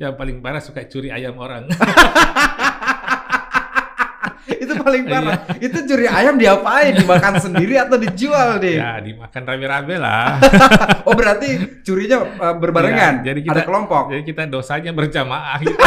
Yang 0.00 0.16
paling 0.16 0.40
parah 0.40 0.64
suka 0.64 0.80
curi 0.88 1.12
ayam 1.12 1.36
orang. 1.36 1.68
itu 4.64 4.72
paling 4.80 5.04
parah. 5.04 5.44
itu 5.60 5.76
curi 5.84 6.08
ayam 6.08 6.40
diapain? 6.40 6.96
Dimakan 6.96 7.36
sendiri 7.36 7.76
atau 7.76 8.00
dijual 8.00 8.56
deh? 8.64 8.80
ya, 8.80 8.96
dimakan 9.04 9.44
rame-rame 9.44 10.00
lah. 10.00 10.40
oh 11.06 11.12
berarti 11.12 11.84
curinya 11.84 12.24
uh, 12.24 12.56
berbarengan. 12.56 13.20
Ya, 13.20 13.36
jadi 13.36 13.44
kita 13.44 13.60
ada 13.60 13.68
kelompok. 13.68 14.08
Jadi 14.08 14.24
kita 14.24 14.48
dosanya 14.48 14.96
berjamaah 14.96 15.60
gitu. 15.60 15.76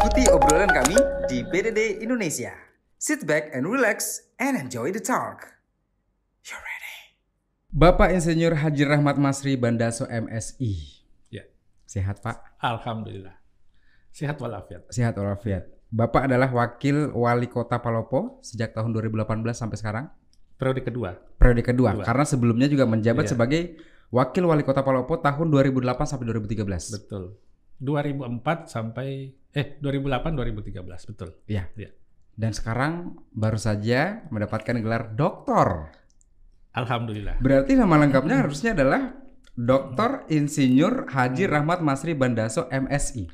Ikuti 0.00 0.24
obrolan 0.32 0.72
kami 0.72 0.96
di 1.28 1.44
PDD 1.44 2.00
Indonesia. 2.00 2.56
Sit 2.96 3.28
back 3.28 3.52
and 3.52 3.68
relax 3.68 4.24
and 4.40 4.56
enjoy 4.56 4.88
the 4.88 5.04
talk. 5.04 5.52
You're 6.48 6.64
ready. 6.64 6.96
Bapak 7.76 8.08
Insinyur 8.16 8.56
Haji 8.56 8.88
Rahmat 8.88 9.20
Masri 9.20 9.60
Bandaso 9.60 10.08
MSI. 10.08 10.99
Sehat 11.90 12.22
Pak? 12.22 12.62
Alhamdulillah. 12.62 13.34
Sehat 14.14 14.38
walafiat. 14.38 14.86
Sehat 14.94 15.18
walafiat. 15.18 15.66
Bapak 15.90 16.30
adalah 16.30 16.46
wakil 16.54 17.10
wali 17.10 17.50
kota 17.50 17.82
Palopo 17.82 18.38
sejak 18.46 18.70
tahun 18.78 18.94
2018 18.94 19.26
sampai 19.58 19.74
sekarang. 19.74 20.04
Periode 20.54 20.86
kedua. 20.86 21.18
Periode 21.34 21.66
kedua. 21.66 21.98
Kedua. 21.98 22.06
Karena 22.06 22.22
sebelumnya 22.22 22.70
juga 22.70 22.86
menjabat 22.86 23.26
Iya. 23.26 23.30
sebagai 23.34 23.62
wakil 24.14 24.46
wali 24.46 24.62
kota 24.62 24.86
Palopo 24.86 25.18
tahun 25.18 25.50
2008 25.50 26.06
sampai 26.06 26.30
2013. 26.30 26.94
Betul. 26.94 27.34
2004 27.82 28.70
sampai 28.70 29.34
eh 29.50 29.66
2008 29.82 30.38
2013 30.38 31.10
betul. 31.10 31.42
Iya. 31.50 31.74
Iya. 31.74 31.90
Dan 32.38 32.54
sekarang 32.54 33.18
baru 33.34 33.58
saja 33.58 34.30
mendapatkan 34.30 34.78
gelar 34.78 35.10
doktor. 35.18 35.90
Alhamdulillah. 36.70 37.42
Berarti 37.42 37.74
nama 37.74 37.98
lengkapnya 37.98 38.46
harusnya 38.46 38.78
adalah 38.78 39.10
Doktor 39.52 40.24
Insinyur 40.28 41.06
Haji 41.06 41.44
Rahmat 41.44 41.80
Masri 41.80 42.14
Bandaso 42.14 42.68
MSI. 42.68 43.28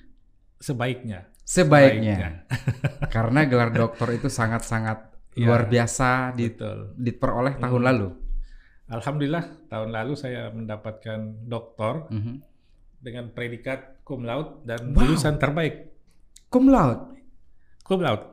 Sebaiknya. 0.56 1.28
Sebaiknya. 1.40 2.48
Karena 3.14 3.44
gelar 3.44 3.70
doktor 3.70 4.10
itu 4.10 4.26
sangat-sangat 4.26 5.14
Iya. 5.36 5.46
luar 5.46 5.68
biasa 5.68 6.32
di, 6.32 6.48
Betul. 6.48 6.96
diperoleh 6.96 7.60
tahun 7.60 7.76
Hmm. 7.76 7.88
lalu. 7.92 8.08
Alhamdulillah 8.88 9.68
tahun 9.68 9.92
lalu 9.92 10.16
saya 10.16 10.48
mendapatkan 10.48 11.18
doktor 11.44 12.08
Mhm. 12.08 12.40
dengan 12.98 13.28
predikat 13.30 14.00
cum 14.00 14.24
laude 14.24 14.64
dan 14.64 14.96
Wow. 14.96 15.04
lulusan 15.04 15.36
terbaik 15.36 15.92
Cum 16.48 16.72
laude. 16.72 17.20
cum 17.84 18.00
laude. 18.00 18.24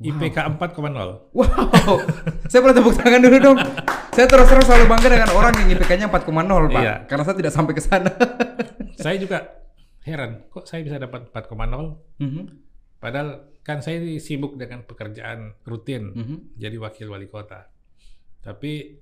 IPK 0.00 0.40
4,0. 0.48 1.28
Wow. 1.36 2.00
saya 2.48 2.64
boleh 2.64 2.74
tepuk 2.74 2.96
tangan 2.96 3.20
dulu 3.20 3.36
dong. 3.38 3.58
Saya 4.18 4.26
terus 4.26 4.50
terang 4.50 4.66
selalu 4.66 4.84
bangga 4.90 5.08
dengan 5.14 5.30
orang 5.30 5.54
yang 5.62 5.78
IPK-nya 5.78 6.10
4,0, 6.10 6.74
Pak. 6.74 6.82
Iya. 6.82 6.94
Karena 7.06 7.22
saya 7.22 7.36
tidak 7.38 7.52
sampai 7.54 7.72
ke 7.78 7.82
sana. 7.86 8.10
Saya 8.98 9.14
juga 9.14 9.46
heran, 10.02 10.42
kok 10.50 10.66
saya 10.66 10.82
bisa 10.82 10.98
dapat 10.98 11.30
4,0 11.30 12.02
Mhm. 12.18 12.42
padahal 12.98 13.46
kan 13.62 13.78
saya 13.78 14.02
sibuk 14.18 14.58
dengan 14.58 14.82
pekerjaan 14.82 15.54
rutin 15.62 16.10
Mhm. 16.18 16.36
jadi 16.58 16.74
wakil 16.82 17.06
wali 17.06 17.30
kota. 17.30 17.70
Tapi 18.42 18.98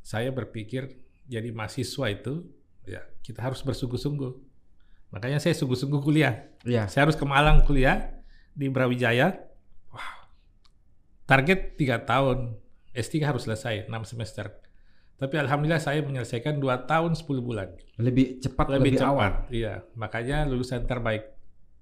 saya 0.00 0.32
berpikir 0.32 0.88
jadi 1.28 1.52
mahasiswa 1.52 2.08
itu 2.08 2.48
ya 2.88 3.04
kita 3.20 3.44
harus 3.44 3.60
bersungguh-sungguh. 3.60 4.32
Makanya 5.12 5.36
saya 5.36 5.52
sungguh-sungguh 5.52 6.00
kuliah. 6.00 6.48
Iya. 6.64 6.88
Saya 6.88 7.04
harus 7.04 7.18
ke 7.20 7.28
Malang 7.28 7.60
kuliah 7.68 8.16
di 8.56 8.72
Brawijaya. 8.72 9.36
Target 11.28 11.76
tiga 11.76 12.00
tahun. 12.00 12.56
S3 12.96 13.22
harus 13.22 13.44
selesai 13.44 13.84
6 13.86 13.92
semester. 14.08 14.48
Tapi 15.16 15.34
alhamdulillah 15.36 15.80
saya 15.80 16.00
menyelesaikan 16.00 16.56
2 16.56 16.88
tahun 16.88 17.12
10 17.16 17.24
bulan. 17.40 17.68
Lebih 17.96 18.40
cepat, 18.40 18.66
Lebih, 18.68 18.80
lebih, 18.80 18.92
cepat. 19.00 19.08
awal. 19.12 19.30
Iya, 19.48 19.74
makanya 19.96 20.44
lulusan 20.44 20.84
terbaik. 20.84 21.24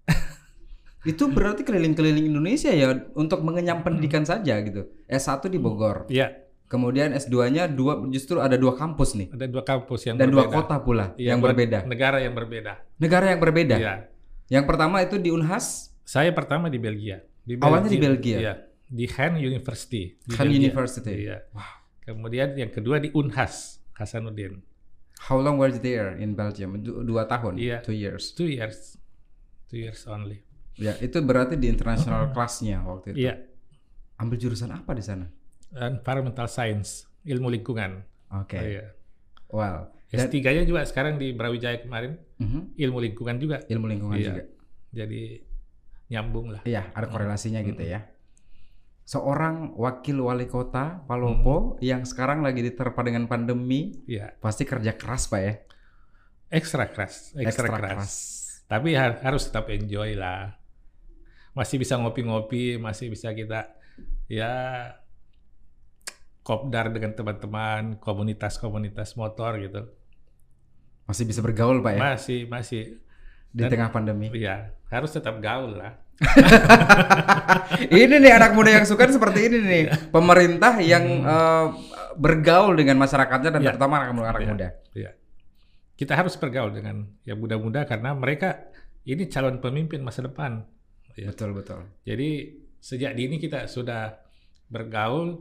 Itu 1.11 1.29
berarti 1.29 1.63
keliling-keliling 1.63 2.31
Indonesia 2.31 2.71
ya 2.71 2.91
untuk 3.15 3.43
mengenyam 3.45 3.83
pendidikan 3.83 4.23
saja 4.25 4.59
gitu. 4.63 4.87
S1 5.07 5.47
di 5.51 5.59
Bogor. 5.59 6.07
Iya, 6.09 6.45
Kemudian 6.65 7.13
S2-nya 7.13 7.69
dua 7.71 8.03
justru 8.09 8.41
ada 8.41 8.57
dua 8.57 8.73
kampus 8.75 9.15
nih 9.15 9.29
ada 9.31 9.47
dua 9.47 9.63
kampus 9.63 10.09
yang 10.11 10.17
dan 10.17 10.33
dua 10.33 10.49
berbeda. 10.49 10.57
kota 10.59 10.77
pula 10.81 11.07
Iya, 11.15 11.37
yang 11.37 11.39
buat 11.39 11.53
berbeda. 11.55 11.79
Negara 11.87 12.19
yang 12.25 12.35
berbeda. 12.35 12.73
Negara 12.99 13.25
yang 13.31 13.41
berbeda. 13.45 13.77
Iya. 13.79 13.95
Yang 14.49 14.65
pertama 14.65 14.97
itu 15.05 15.15
di 15.21 15.29
Unhas, 15.31 15.93
Saya 16.03 16.33
pertama 16.33 16.73
di 16.73 16.81
Belgia. 16.81 17.21
Di 17.45 17.61
Awalnya 17.61 17.93
di 17.93 18.01
Belgia? 18.01 18.37
Iya, 18.41 18.55
di 18.95 19.11
Han 19.11 19.35
University. 19.37 20.15
Di 20.17 20.39
Han 20.39 20.47
Belgia. 20.47 20.59
University. 20.63 21.15
Iya. 21.27 21.39
Kemudian 22.01 22.55
yang 22.55 22.71
kedua 22.71 23.03
di 23.03 23.11
Unhas, 23.11 23.83
Hasanuddin. 23.93 24.63
How 25.27 25.41
long 25.41 25.57
were 25.57 25.73
you 25.73 25.81
there 25.81 26.15
in 26.15 26.35
Belgium? 26.35 26.79
Du- 26.79 27.03
dua 27.03 27.27
tahun, 27.27 27.59
Iya. 27.59 27.83
two 27.83 27.97
years. 27.97 28.31
Two 28.31 28.47
years. 28.47 28.95
Two 29.67 29.81
years 29.81 30.05
only. 30.07 30.45
Ya, 30.77 30.95
itu 30.99 31.19
berarti 31.19 31.55
di 31.55 31.67
international 31.67 32.31
class-nya 32.31 32.83
waktu 32.83 33.15
itu. 33.15 33.27
Iya. 33.27 33.35
Ambil 34.15 34.39
jurusan 34.39 34.71
apa 34.71 34.95
di 34.95 35.03
sana? 35.03 35.27
Environmental 35.73 36.47
Science, 36.47 37.11
ilmu 37.25 37.51
lingkungan. 37.51 38.05
Oke. 38.31 38.59
Oh, 38.59 38.63
iya. 38.63 38.85
Wow. 39.51 39.91
Dan 40.11 40.31
S3-nya 40.31 40.63
juga 40.63 40.83
sekarang 40.85 41.19
di 41.19 41.35
Brawijaya 41.35 41.83
kemarin, 41.83 42.15
Mhm, 42.39 42.79
ilmu 42.79 42.99
lingkungan 43.01 43.37
juga. 43.39 43.57
ilmu 43.67 43.87
lingkungan 43.87 44.19
Iya. 44.19 44.27
juga. 44.31 44.43
Jadi 44.95 45.23
nyambung 46.07 46.55
lah. 46.55 46.63
Iya, 46.63 46.95
ada 46.95 47.07
korelasinya 47.09 47.59
gitu 47.63 47.83
Mm-mm. 47.83 47.95
ya. 47.95 48.01
Seorang 49.05 49.77
wakil 49.77 50.17
wali 50.17 50.49
kota 50.49 51.05
Palopo 51.05 51.77
yang 51.85 52.09
sekarang 52.09 52.41
lagi 52.41 52.65
diterpa 52.65 53.05
dengan 53.05 53.29
pandemi, 53.29 54.01
Iya. 54.09 54.33
pasti 54.41 54.65
kerja 54.65 54.97
keras, 54.97 55.29
Pak 55.29 55.41
ya. 55.45 55.55
Ekstra 56.49 56.89
keras, 56.89 57.37
ekstra, 57.37 57.69
keras. 57.69 58.13
Tapi 58.65 58.97
har- 58.97 59.21
harus 59.21 59.45
tetap 59.45 59.69
enjoy 59.69 60.17
lah. 60.17 60.57
Masih 61.53 61.77
bisa 61.77 62.01
ngopi-ngopi, 62.01 62.81
masih 62.81 63.13
bisa 63.13 63.37
kita 63.37 63.77
ya 64.27 64.53
kopdar 66.41 66.93
dengan 66.93 67.13
teman-teman, 67.13 67.97
komunitas-komunitas 68.01 69.17
motor 69.17 69.61
gitu. 69.61 69.89
Masih 71.05 71.25
bisa 71.29 71.45
bergaul, 71.45 71.85
Pak 71.85 71.93
ya, 71.93 72.01
Masih, 72.01 72.41
masih. 72.49 72.83
di 73.55 73.63
Dan- 73.63 73.71
tengah 73.71 73.93
pandemi. 73.93 74.33
Iya, 74.33 74.73
harus 74.89 75.13
tetap 75.13 75.39
gaul 75.39 75.77
lah. 75.77 76.04
ini 77.95 78.15
nih 78.21 78.33
anak 78.35 78.55
muda 78.55 78.71
yang 78.71 78.87
suka 78.87 79.09
seperti 79.09 79.51
ini 79.51 79.59
nih. 79.61 79.83
Pemerintah 80.11 80.79
yang 80.81 81.05
eh, 81.23 81.67
bergaul 82.15 82.75
dengan 82.75 82.99
masyarakatnya 82.99 83.51
dan 83.51 83.61
Iya. 83.63 83.69
terutama 83.75 83.97
Iya. 84.07 84.47
muda. 84.47 84.69
Iya. 84.95 85.11
Kita 85.95 86.13
harus 86.15 86.35
bergaul 86.35 86.75
dengan 86.75 87.07
yang 87.23 87.39
muda-muda 87.39 87.87
karena 87.87 88.15
mereka 88.15 88.71
ini 89.05 89.27
calon 89.29 89.59
pemimpin 89.59 90.03
masa 90.03 90.23
depan. 90.23 90.65
Iya. 91.15 91.31
Betul, 91.31 91.55
betul. 91.55 91.81
Jadi 92.03 92.31
sejak 92.79 93.15
dini 93.15 93.39
kita 93.39 93.67
sudah 93.67 94.19
bergaul, 94.67 95.39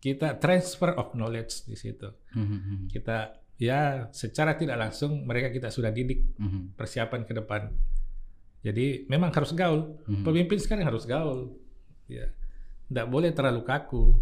kita 0.00 0.40
transfer 0.40 0.96
of 0.96 1.12
knowledge 1.14 1.68
di 1.68 1.76
situ. 1.76 2.08
Mhm, 2.34 2.88
Kita 2.90 3.36
ya 3.60 4.10
secara 4.10 4.58
tidak 4.58 4.74
langsung 4.80 5.22
mereka 5.22 5.52
kita 5.52 5.70
sudah 5.70 5.92
didik 5.92 6.34
mhm, 6.40 6.74
persiapan 6.74 7.22
ke 7.22 7.32
depan. 7.36 7.62
Jadi 8.62 9.04
memang 9.06 9.30
harus 9.30 9.50
gaul. 9.52 9.98
mhm. 10.06 10.22
Pemimpin 10.22 10.58
sekarang 10.58 10.86
harus 10.86 11.02
gaul. 11.02 11.58
Ya. 12.06 12.30
Tidak 12.86 13.06
boleh 13.06 13.30
terlalu 13.30 13.62
kaku. 13.62 14.14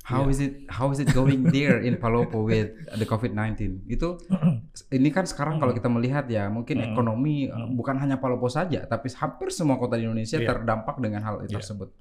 How 0.00 0.24
Iya. 0.26 0.32
is 0.32 0.38
it 0.40 0.52
how 0.66 0.88
is 0.90 0.98
it 0.98 1.12
going 1.12 1.44
there 1.48 1.78
in 1.78 1.96
Palopo 1.96 2.42
with 2.42 2.72
the 2.90 3.04
COVID-19? 3.04 3.84
Itu 3.86 4.16
ini 4.96 5.08
kan 5.08 5.24
sekarang 5.24 5.60
kalau 5.60 5.70
kita 5.70 5.86
melihat 5.86 6.24
ya 6.26 6.48
mungkin 6.48 6.80
Mm. 6.80 6.86
ekonomi 6.90 7.46
eh, 7.46 7.52
Mm. 7.52 7.76
bukan 7.76 7.96
hanya 7.96 8.16
Palopo 8.16 8.48
saja 8.48 8.84
tapi 8.84 9.12
hampir 9.12 9.52
semua 9.52 9.76
kota 9.76 9.94
di 9.94 10.04
Indonesia 10.04 10.36
Iya. 10.36 10.48
terdampak 10.50 10.96
dengan 10.98 11.20
hal 11.22 11.44
Iya. 11.44 11.60
tersebut. 11.60 11.92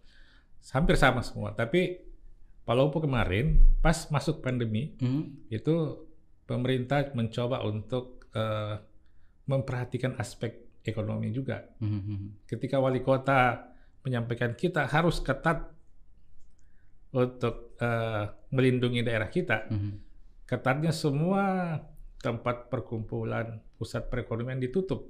Hampir 0.72 0.96
sama 0.96 1.22
semua. 1.22 1.52
Tapi 1.54 2.00
Palopo 2.64 2.98
kemarin 3.00 3.60
pas 3.80 4.08
masuk 4.10 4.42
pandemi 4.42 4.96
Mhm. 4.98 5.52
itu 5.52 5.76
pemerintah 6.44 7.14
mencoba 7.14 7.62
untuk 7.62 8.26
eh, 8.30 8.76
memperhatikan 9.44 10.14
aspek 10.18 10.69
ekonomi 10.84 11.30
juga. 11.32 11.64
Mhm, 11.80 12.46
Ketika 12.48 12.80
wali 12.80 13.04
kota 13.04 13.70
menyampaikan 14.04 14.56
kita 14.56 14.88
harus 14.88 15.20
ketat 15.20 15.70
untuk 17.14 17.76
eh, 17.82 18.24
melindungi 18.54 19.02
daerah 19.02 19.28
kita, 19.32 19.68
mhm. 19.70 19.92
ketatnya 20.46 20.94
semua 20.94 21.76
tempat 22.20 22.68
perkumpulan 22.68 23.64
pusat 23.80 24.12
perekonomian 24.12 24.60
ditutup. 24.60 25.08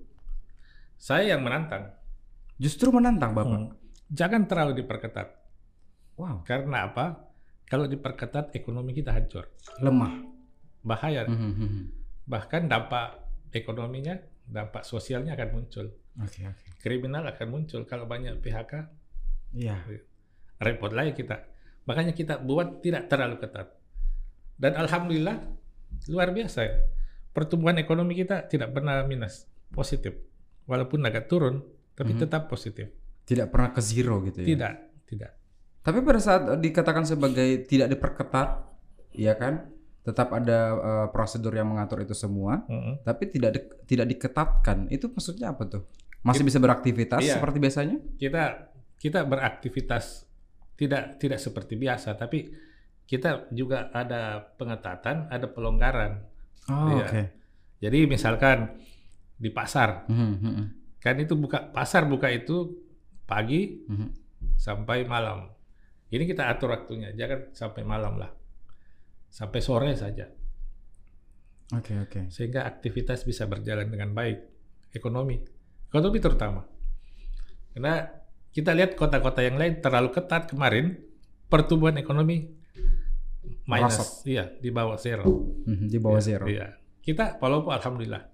Saya 1.00 1.34
yang 1.34 1.42
menantang, 1.42 1.96
Justru 2.60 2.92
menantang 2.92 3.32
Bapak. 3.32 3.56
Hmm. 3.56 3.72
jangan 4.12 4.44
terlalu 4.44 4.84
diperketat. 4.84 5.32
Wow, 6.20 6.44
Karena 6.44 6.92
apa? 6.92 7.32
Kalau 7.64 7.88
diperketat 7.88 8.52
ekonomi 8.52 8.92
kita 8.92 9.16
hancur, 9.16 9.48
lemah. 9.80 10.28
bahaya. 10.84 11.24
Mhm, 11.24 11.52
mhm. 11.56 11.84
Bahkan 12.28 12.68
dampak 12.68 13.24
ekonominya, 13.56 14.20
dampak 14.50 14.82
sosialnya 14.82 15.38
akan 15.38 15.50
muncul. 15.54 15.86
Oke, 16.20 16.42
oke. 16.44 16.66
Kriminal 16.82 17.24
akan 17.30 17.48
muncul 17.48 17.86
kalau 17.86 18.10
banyak 18.10 18.42
PHK, 18.42 18.74
Iya. 19.54 19.78
repot 20.60 20.92
lagi 20.92 21.14
kita. 21.14 21.46
Makanya 21.86 22.14
kita 22.14 22.42
buat 22.42 22.82
tidak 22.82 23.08
terlalu 23.08 23.38
ketat. 23.40 23.78
Dan 24.60 24.76
alhamdulillah 24.76 25.38
luar 26.10 26.34
biasa. 26.34 26.62
pertumbuhan 27.30 27.78
ekonomi 27.78 28.18
kita 28.18 28.50
tidak 28.50 28.74
pernah 28.74 29.06
minus, 29.06 29.46
positif. 29.70 30.18
Walaupun 30.66 31.00
agak 31.06 31.30
turun, 31.30 31.62
tapi 31.94 32.18
Mhm. 32.18 32.26
tetap 32.26 32.50
positif. 32.50 32.90
Tidak 33.24 33.54
pernah 33.54 33.70
ke 33.70 33.80
zero 33.86 34.18
gitu 34.26 34.44
ya. 34.44 34.48
Tidak, 34.50 34.74
tidak. 35.06 35.32
Tapi 35.80 35.98
pada 36.02 36.20
saat 36.20 36.42
dikatakan 36.58 37.06
sebagai 37.06 37.64
tidak 37.70 37.94
diperketat, 37.94 38.66
ya 39.14 39.38
kan? 39.38 39.72
Tetap 40.00 40.32
ada 40.32 40.60
eh, 40.74 41.08
prosedur 41.12 41.52
yang 41.52 41.70
mengatur 41.70 42.02
itu 42.02 42.16
semua, 42.16 42.64
Mm-mm. 42.66 43.04
tapi 43.04 43.28
tidak 43.28 43.52
di- 43.54 43.68
tidak 43.86 44.08
diketatkan. 44.10 44.88
Itu 44.90 45.12
maksudnya 45.12 45.52
apa 45.52 45.68
tuh? 45.68 45.84
Masih 46.20 46.44
bisa 46.44 46.60
beraktivitas 46.60 47.20
Iya. 47.22 47.36
seperti 47.38 47.58
biasanya? 47.60 47.98
Kita 48.16 48.44
kita 49.00 49.24
beraktivitas 49.24 50.28
tidak 50.76 51.20
tidak 51.20 51.40
seperti 51.40 51.76
biasa, 51.76 52.16
tapi 52.16 52.52
kita 53.04 53.50
juga 53.52 53.90
ada 53.92 54.40
pengetatan, 54.56 55.28
ada 55.28 55.48
pelonggaran. 55.50 56.24
Oh, 56.70 56.96
Iya. 56.96 57.06
oke. 57.06 57.22
Jadi 57.80 58.00
misalkan 58.06 58.76
di 59.36 59.50
pasar, 59.50 60.04
Mhm, 60.08 60.32
mhm, 60.36 60.66
kan 61.00 61.16
itu 61.16 61.34
buka 61.34 61.72
pasar 61.72 62.04
buka 62.06 62.28
itu 62.28 62.76
pagi 63.24 63.84
mhm. 63.88 64.08
sampai 64.56 65.08
malam. 65.08 65.48
Ini 66.10 66.24
kita 66.26 66.50
atur 66.50 66.74
waktunya, 66.74 67.12
jangan 67.14 67.52
sampai 67.54 67.84
malam 67.84 68.20
lah. 68.20 68.32
Sampai 69.30 69.62
sore 69.62 69.94
saja. 69.94 70.26
Oke, 71.70 71.94
oke. 72.02 72.34
Sehingga 72.34 72.66
aktivitas 72.66 73.24
bisa 73.24 73.46
berjalan 73.46 73.90
dengan 73.90 74.14
baik. 74.14 74.38
Ekonomi. 74.90 75.38
Ekonomi 75.90 76.18
terutama. 76.18 76.66
Karena 77.74 78.10
kita 78.50 78.74
lihat 78.74 78.98
kota-kota 78.98 79.46
yang 79.46 79.62
lain 79.62 79.78
terlalu 79.78 80.10
ketat 80.10 80.50
kemarin, 80.50 80.98
pertumbuhan 81.46 82.02
ekonomi 82.02 82.50
minus. 83.70 84.26
Iya, 84.26 84.50
di 84.58 84.74
bawah 84.74 84.98
zero. 84.98 85.26
Mhm, 85.66 85.86
Di 85.86 85.98
bawah 86.02 86.18
Iya, 86.18 86.26
zero. 86.26 86.46
Iya. 86.50 86.68
Kita 87.06 87.38
Palopo 87.38 87.70
alhamdulillah. 87.70 88.26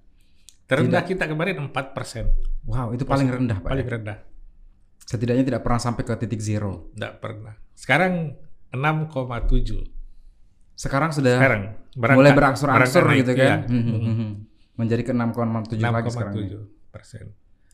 Terendah 0.65 1.05
kita 1.05 1.29
kemarin 1.29 1.61
4%. 1.61 2.25
Wow, 2.65 2.97
itu 2.97 3.05
paling 3.05 3.29
rendah, 3.29 3.61
Pak. 3.61 3.69
Paling 3.69 3.85
ya? 3.85 3.93
rendah. 3.93 4.17
Setidaknya 5.05 5.45
tidak 5.45 5.61
pernah 5.61 5.77
sampai 5.77 6.01
ke 6.01 6.13
titik 6.17 6.41
zero. 6.41 6.89
Enggak 6.97 7.21
pernah. 7.21 7.53
Sekarang 7.77 8.33
6,7. 8.73 9.94
Sekarang 10.75 11.09
sudah 11.09 11.39
Sekarang 11.39 11.61
mulai 12.11 12.31
berangsur-angsur 12.31 13.03
gitu 13.15 13.31
kan. 13.33 13.63
iya. 13.63 13.71
Mhm, 13.71 13.95
mhm. 13.97 14.29
Menjadi 14.75 15.01
ke 15.01 15.11
6,7 15.11 15.79
lagi 15.81 16.09
sekarang. 16.11 16.33
ini. 16.35 16.51
6,7 16.51 16.91
persen. 16.91 17.25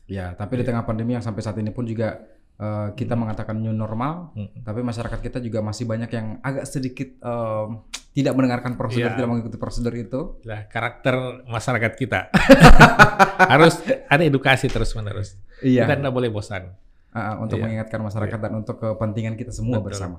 Ya, 0.04 0.32
tapi 0.32 0.56
di 0.56 0.64
tengah 0.64 0.82
pandemi 0.82 1.12
yang 1.12 1.22
sampai 1.22 1.40
saat 1.40 1.54
ini 1.56 1.68
pun 1.68 1.82
juga 1.82 2.22
eh, 2.54 2.88
kita 2.92 3.12
mengatakan 3.12 3.58
new 3.58 3.72
normal, 3.72 4.30
Mm. 4.32 4.62
tapi 4.62 4.80
masyarakat 4.80 5.18
kita 5.20 5.38
juga 5.38 5.58
masih 5.60 5.82
banyak 5.82 6.06
yang 6.08 6.38
agak 6.40 6.62
sedikit 6.64 7.10
em, 7.18 7.80
tidak 8.12 8.32
mendengarkan 8.32 8.76
prosedur, 8.76 9.08
Iya. 9.08 9.16
tidak 9.16 9.28
mengikuti 9.28 9.56
prosedur 9.56 9.90
itu. 9.92 10.20
Lah 10.44 10.68
karakter 10.68 11.16
masyarakat 11.44 11.92
kita 11.96 12.30
harus 13.52 13.80
ada 14.06 14.22
edukasi 14.22 14.68
terus 14.68 14.94
menerus. 14.94 15.34
Iya. 15.58 15.86
Kita 15.86 15.98
tidak 15.98 16.12
boleh 16.12 16.28
bosan. 16.28 16.70
Ah, 17.10 17.36
untuk 17.36 17.58
Iya. 17.58 17.64
mengingatkan 17.66 18.00
masyarakat 18.00 18.38
dan 18.38 18.52
untuk 18.54 18.76
kepentingan 18.78 19.34
kita 19.34 19.50
semua 19.50 19.76
Betul, 19.76 19.86
bersama. 19.90 20.16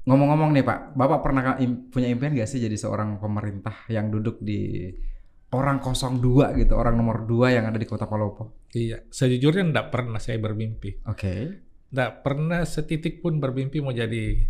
Ngomong-ngomong 0.00 0.50
nih 0.52 0.64
Pak, 0.64 0.78
Bapak 0.94 1.20
pernah 1.20 1.42
im- 1.56 1.88
punya 1.88 2.08
impian 2.08 2.32
gak 2.32 2.48
sih 2.48 2.56
jadi 2.56 2.72
seorang 2.72 3.18
pemerintah 3.18 3.84
yang 3.86 4.08
duduk 4.08 4.40
di 4.40 4.88
orang 5.50 5.82
02 5.82 6.56
gitu, 6.56 6.72
orang 6.74 6.94
nomor 6.94 7.24
2 7.24 7.52
yang 7.52 7.66
ada 7.66 7.76
di 7.76 7.84
Kota 7.84 8.06
Palopo? 8.06 8.64
Iya, 8.70 9.02
sejujurnya 9.06 9.66
tidak 9.66 9.86
pernah 9.90 10.16
saya 10.16 10.38
bermimpi. 10.38 11.04
Oke. 11.04 11.34
Tidak 11.90 12.22
pernah 12.22 12.62
setitik 12.62 13.18
pun 13.18 13.36
bermimpi 13.36 13.82
mau 13.82 13.90
jadi 13.90 14.40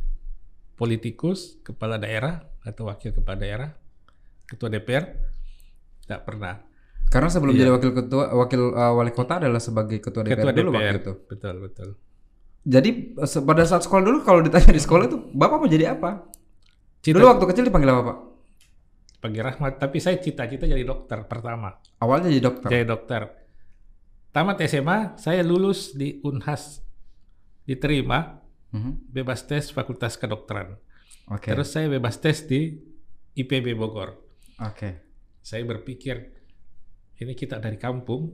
politikus, 0.76 1.60
kepala 1.60 1.96
daerah 1.96 2.40
atau 2.62 2.88
wakil 2.88 3.12
kepala 3.12 3.36
daerah, 3.38 3.68
ketua 4.44 4.68
DPR. 4.68 5.04
Tidak 6.04 6.20
pernah. 6.20 6.60
Karena 7.10 7.26
sebelum 7.26 7.52
Iya. 7.52 7.60
jadi 7.60 7.70
wakil 7.74 7.90
ketua 7.92 8.24
wakil 8.32 8.62
uh, 8.70 8.92
wali 8.94 9.10
kota 9.10 9.42
adalah 9.42 9.58
sebagai 9.58 9.98
ketua 9.98 10.22
DPR 10.22 10.36
Ketua 10.36 10.52
dulu 10.52 10.70
DPR. 10.70 10.78
waktu 10.78 11.00
itu. 11.00 11.12
Betul, 11.26 11.54
betul. 11.60 11.88
Jadi 12.60 13.16
pada 13.16 13.64
saat 13.64 13.82
sekolah 13.82 14.02
dulu 14.04 14.18
kalau 14.20 14.44
ditanya 14.44 14.68
di 14.68 14.82
sekolah 14.82 15.08
itu 15.08 15.16
Bapak 15.32 15.56
mau 15.64 15.68
jadi 15.68 15.96
apa? 15.96 16.28
Cita, 17.00 17.16
Dulu 17.16 17.26
waktu 17.32 17.44
kecil 17.48 17.64
dipanggil 17.66 17.90
apa 17.90 18.02
Pak? 18.04 18.18
pagi 19.20 19.36
rahmat, 19.36 19.76
tapi 19.76 20.00
saya 20.00 20.16
cita-cita 20.16 20.64
jadi 20.64 20.80
dokter 20.80 21.20
pertama. 21.28 21.76
Awalnya 22.00 22.32
jadi 22.32 22.40
dokter. 22.40 22.68
Jadi 22.72 22.84
dokter. 22.88 23.22
Tamat 24.32 24.64
SMA, 24.64 25.20
saya 25.20 25.44
lulus 25.44 25.92
di 25.92 26.24
Unhas. 26.24 26.80
Diterima, 27.68 28.40
Mhm. 28.72 29.12
bebas 29.12 29.44
tes 29.44 29.68
Fakultas 29.68 30.16
Kedokteran. 30.16 30.72
Oke. 31.28 31.52
Terus 31.52 31.68
saya 31.68 31.92
bebas 31.92 32.16
tes 32.16 32.48
di 32.48 32.80
IPB 33.36 33.76
Bogor. 33.76 34.16
Oke. 34.56 35.04
Saya 35.44 35.68
berpikir, 35.68 36.16
ini 37.20 37.36
kita 37.36 37.60
dari 37.60 37.76
kampung, 37.76 38.32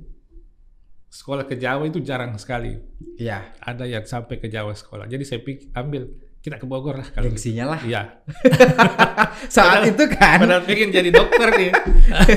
sekolah 1.08 1.44
ke 1.44 1.54
Jawa 1.54 1.84
itu 1.84 1.98
jarang 2.00 2.34
sekali. 2.36 2.76
Iya. 3.16 3.54
Ada 3.58 3.84
yang 3.84 4.04
sampai 4.04 4.36
ke 4.36 4.46
Jawa 4.46 4.72
sekolah. 4.72 5.06
Jadi 5.06 5.22
saya 5.22 5.40
pikir, 5.40 5.70
ambil, 5.72 6.10
kita 6.38 6.56
ke 6.56 6.66
Bogor 6.66 6.96
lah. 6.96 7.08
Kalau 7.10 7.26
gitu. 7.26 7.34
Gengsinya 7.34 7.64
lah. 7.72 7.80
Iya. 7.82 8.02
Saat 9.48 9.82
Padahal- 9.82 9.90
itu 9.90 10.04
kan 10.08 10.38
Padahal 10.40 10.62
pengen 10.62 10.88
jadi 10.90 11.10
dokter 11.10 11.48
nih. 11.52 11.70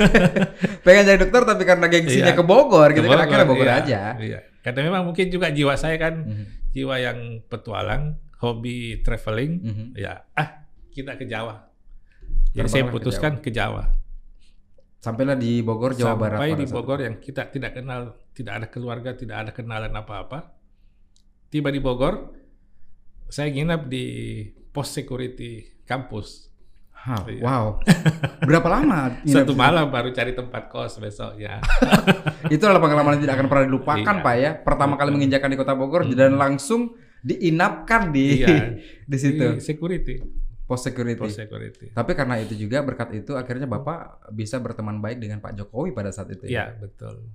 pengen 0.84 1.02
jadi 1.06 1.18
dokter 1.18 1.42
tapi 1.44 1.62
karena 1.62 1.86
gengsinya 1.86 2.32
Iya. 2.32 2.38
ke 2.38 2.44
Bogor 2.44 2.88
gitu 2.90 3.06
Ke 3.06 3.12
kan 3.12 3.20
akhirnya 3.22 3.46
Bogor 3.46 3.66
iya, 3.66 3.76
aja. 3.78 4.00
Iya. 4.18 4.38
Karena 4.60 4.80
memang 4.84 5.02
mungkin 5.04 5.26
juga 5.28 5.48
jiwa 5.48 5.74
saya 5.74 5.96
kan 5.96 6.14
Mhm. 6.26 6.44
jiwa 6.70 6.94
yang 6.96 7.18
petualang, 7.46 8.02
hobi 8.38 9.00
traveling, 9.00 9.52
Mhm. 9.60 9.86
ya 9.94 10.24
ah 10.32 10.48
kita 10.90 11.14
ke 11.14 11.24
Jawa. 11.24 11.68
Jadi 12.50 12.66
saya 12.66 12.82
Terbanglah 12.82 12.90
ke 12.90 12.96
putuskan 12.98 13.32
ke 13.38 13.50
Jawa. 13.50 13.84
Sampailah 15.00 15.32
di 15.32 15.64
Bogor 15.64 15.96
Jawa 15.96 16.12
Barat. 16.12 16.38
Sampai 16.44 16.60
di 16.60 16.66
Bogor 16.68 17.00
yang 17.00 17.16
kita 17.16 17.48
tidak 17.48 17.72
kenal, 17.72 18.20
tidak 18.36 18.52
ada 18.60 18.66
keluarga, 18.68 19.16
tidak 19.16 19.36
ada 19.40 19.50
kenalan 19.50 19.88
apa-apa. 19.90 20.52
Tiba 21.48 21.72
di 21.72 21.80
Bogor, 21.80 22.36
saya 23.26 23.48
nginap 23.48 23.88
di 23.88 24.04
pos 24.70 24.92
security 24.92 25.82
kampus. 25.88 26.52
Hah, 26.92 27.24
Iya. 27.24 27.40
wow. 27.40 27.80
Berapa 28.48 28.68
lama? 28.68 29.24
Satu 29.24 29.56
malam 29.56 29.88
baru 29.88 30.12
cari 30.12 30.36
tempat 30.36 30.68
kos 30.68 31.00
besoknya. 31.00 31.64
Itu 32.52 32.60
adalah 32.68 32.84
pengalaman 32.84 33.16
yang 33.16 33.22
tidak 33.24 33.34
akan 33.40 33.46
pernah 33.48 33.64
dilupakan 33.64 34.14
Iya. 34.20 34.24
Pak 34.28 34.34
ya. 34.36 34.50
Pertama 34.60 34.94
kali 35.00 35.10
menginjakan 35.16 35.48
di 35.48 35.56
Kota 35.56 35.72
Bogor 35.72 36.04
Hmm. 36.04 36.12
dan 36.12 36.36
langsung 36.36 36.92
diinapkan 37.24 38.12
di 38.12 38.44
Iya. 38.44 38.76
di 39.10 39.16
situ 39.16 39.56
Di 39.56 39.64
security, 39.64 40.20
pos 40.70 40.80
security. 40.80 41.18
pos 41.18 41.34
security. 41.34 41.90
Tapi 41.90 42.14
karena 42.14 42.38
itu 42.38 42.54
juga 42.54 42.78
berkat 42.80 43.10
itu 43.16 43.34
akhirnya 43.34 43.66
Bapak 43.66 44.30
bisa 44.30 44.56
berteman 44.56 45.02
baik 45.02 45.18
dengan 45.18 45.42
Pak 45.42 45.58
Jokowi 45.58 45.90
pada 45.90 46.14
saat 46.14 46.30
itu 46.30 46.46
ya. 46.46 46.70
Iya, 46.70 46.78
betul. 46.78 47.26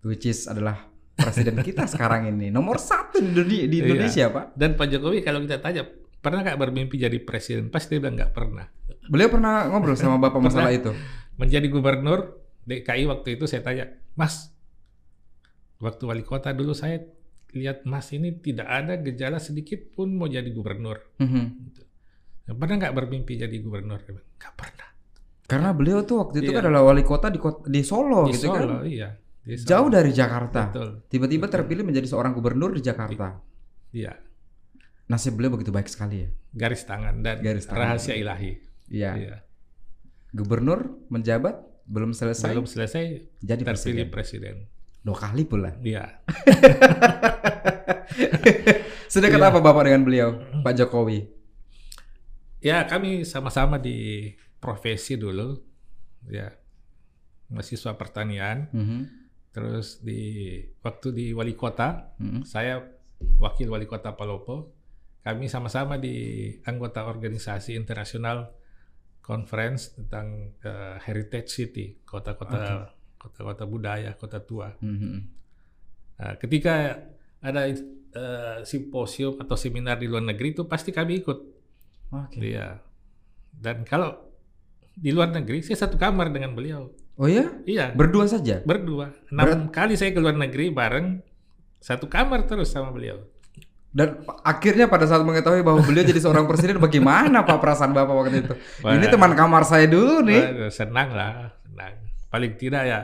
Which 0.00 0.24
is 0.24 0.48
adalah 0.48 0.88
presiden 1.12 1.60
kita 1.60 1.84
sekarang 1.92 2.30
ini 2.30 2.48
nomor 2.48 2.80
satu 2.80 3.20
di 3.20 3.28
dunia 3.28 3.68
di 3.68 3.76
Iya. 3.76 3.84
Indonesia 3.84 4.24
Pak. 4.30 4.44
Dan 4.56 4.72
Pak 4.72 4.88
Jokowi 4.88 5.20
kalau 5.20 5.44
kita 5.44 5.60
tanya, 5.60 5.84
pernah 6.18 6.40
nggak 6.40 6.56
bermimpi 6.56 6.96
jadi 6.96 7.20
presiden? 7.20 7.68
Pasti 7.68 7.92
dia 7.92 8.00
bilang 8.00 8.16
nggak 8.16 8.32
pernah. 8.32 8.64
Beliau 9.06 9.28
pernah 9.28 9.68
ngobrol 9.68 9.92
sama 9.92 10.16
Bapak 10.24 10.40
masalah 10.40 10.72
itu. 10.72 10.96
Menjadi 11.36 11.68
gubernur 11.68 12.40
DKI 12.64 13.04
waktu 13.04 13.36
itu 13.36 13.44
saya 13.44 13.60
tanya, 13.60 13.84
Mas, 14.12 14.48
waktu 15.78 16.02
wali 16.04 16.20
kota 16.20 16.50
dulu 16.50 16.72
saya 16.72 17.04
lihat 17.50 17.84
Mas 17.84 18.12
ini 18.12 18.34
tidak 18.34 18.66
ada 18.66 18.96
gejala 18.96 19.38
sedikit 19.38 19.92
pun 19.92 20.12
mau 20.12 20.26
jadi 20.26 20.48
gubernur. 20.48 21.00
Mhm. 21.16 21.44
Pernah 22.48 22.74
nggak 22.80 22.94
bermimpi 22.94 23.36
jadi 23.36 23.52
gubernur? 23.60 24.00
Nggak 24.00 24.52
pernah. 24.56 24.88
Karena 25.44 25.68
beliau 25.72 26.00
tuh 26.02 26.16
waktu 26.20 26.40
itu 26.40 26.50
Iya. 26.50 26.56
kan 26.56 26.62
adalah 26.66 26.82
wali 26.84 27.02
kota 27.02 27.26
di 27.28 27.36
kota, 27.36 27.64
di 27.64 27.80
Solo 27.80 28.24
Di 28.24 28.32
gitu 28.32 28.48
kan. 28.48 28.60
Solo, 28.64 28.76
iya. 28.84 29.08
Di 29.40 29.54
Solo. 29.56 29.66
Jauh 29.66 29.88
dari 29.88 30.10
Jakarta. 30.12 30.60
Tiba-tiba 31.06 31.46
terpilih 31.46 31.82
menjadi 31.82 32.06
seorang 32.06 32.32
gubernur 32.32 32.70
di 32.70 32.80
Jakarta. 32.80 33.36
Iya. 33.90 34.12
Nasib 35.08 35.34
beliau 35.34 35.50
begitu 35.50 35.68
baik 35.68 35.88
sekali 35.88 36.20
ya. 36.20 36.28
Garis 36.52 36.84
tangan 36.84 37.20
dan 37.20 37.40
Garis 37.40 37.64
tangan. 37.64 37.96
rahasia 37.96 38.12
ilahi. 38.12 38.50
Iya. 38.88 39.10
Iya. 39.14 39.34
Gubernur 40.30 40.84
menjabat 41.08 41.64
belum 41.84 42.12
selesai 42.12 42.52
Belum 42.52 42.64
selesai 42.64 43.04
jadi 43.40 43.60
terpilih 43.64 44.08
presiden. 44.12 44.12
presiden. 44.12 44.54
Dua 45.00 45.16
kali 45.16 45.44
pula. 45.44 45.72
Iya. 45.80 46.20
Sedekat 49.08 49.38
Iya. 49.38 49.48
apa 49.48 49.58
Bapak 49.58 49.82
dengan 49.84 50.02
beliau, 50.04 50.28
Pak 50.60 50.72
Jokowi? 50.76 51.18
Ya, 52.58 52.82
kami 52.86 53.22
sama-sama 53.22 53.78
di 53.78 54.30
profesi 54.58 55.14
dulu. 55.14 55.58
Ya. 56.26 56.54
Mahasiswa 57.48 57.94
pertanian. 57.94 58.68
Mhm. 58.74 59.00
Terus 59.54 60.02
di 60.04 60.60
waktu 60.84 61.08
di 61.14 61.26
wali 61.32 61.54
kota, 61.54 62.14
Mhm. 62.18 62.42
saya 62.44 62.82
wakil 63.38 63.70
wali 63.70 63.86
kota 63.86 64.14
Palopo. 64.14 64.74
Kami 65.24 65.50
sama-sama 65.50 65.98
di 65.98 66.48
anggota 66.64 67.04
organisasi 67.06 67.74
internasional 67.74 68.54
conference 69.20 69.92
tentang 69.98 70.56
eh, 70.64 70.96
heritage 71.04 71.48
city, 71.52 72.00
kota-kota 72.04 72.94
kota-kota 73.18 73.64
budaya, 73.66 74.14
kota 74.14 74.38
tua. 74.38 74.72
Mhm. 74.78 75.18
Nah, 76.18 76.34
ketika 76.38 77.02
ada 77.42 77.62
eh, 77.68 78.58
simposium 78.64 79.36
atau 79.36 79.54
seminar 79.58 80.00
di 80.00 80.08
luar 80.08 80.24
negeri 80.24 80.56
itu 80.56 80.64
pasti 80.64 80.90
kami 80.94 81.20
ikut. 81.20 81.57
Oke. 82.10 82.40
Iya. 82.40 82.80
Dan 83.52 83.82
kalau 83.82 84.16
di 84.94 85.10
luar 85.10 85.30
negeri, 85.30 85.60
saya 85.60 85.86
satu 85.86 85.94
kamar 85.94 86.30
dengan 86.30 86.54
beliau. 86.54 86.90
Oh 87.18 87.26
ya? 87.26 87.50
Iya, 87.66 87.90
Berdua 87.92 88.30
saja. 88.30 88.62
berdua. 88.62 89.10
Enam 89.28 89.68
kali 89.68 89.98
saya 89.98 90.14
ke 90.14 90.22
luar 90.22 90.38
negeri 90.38 90.70
bareng 90.70 91.18
satu 91.78 92.06
kamar 92.06 92.46
terus 92.46 92.70
sama 92.70 92.94
beliau. 92.94 93.18
Dan 93.88 94.22
akhirnya 94.44 94.86
pada 94.86 95.08
saat 95.08 95.24
mengetahui 95.24 95.64
bahwa 95.64 95.82
beliau 95.82 96.04
jadi 96.04 96.20
seorang 96.20 96.46
presiden, 96.46 96.78
bagaimana 96.78 97.42
Pak 97.42 97.58
perasaan 97.58 97.90
Bapak 97.90 98.14
waktu 98.14 98.46
itu? 98.46 98.54
Wah. 98.86 98.94
Ini 98.94 99.10
teman 99.10 99.34
kamar 99.34 99.66
saya 99.66 99.90
dulu 99.90 100.22
nih. 100.22 100.42
Waduh, 100.44 100.70
senang 100.70 101.08
lah, 101.10 101.56
senang. 101.64 101.94
Paling 102.28 102.52
tidak 102.54 102.82
ya 102.84 103.00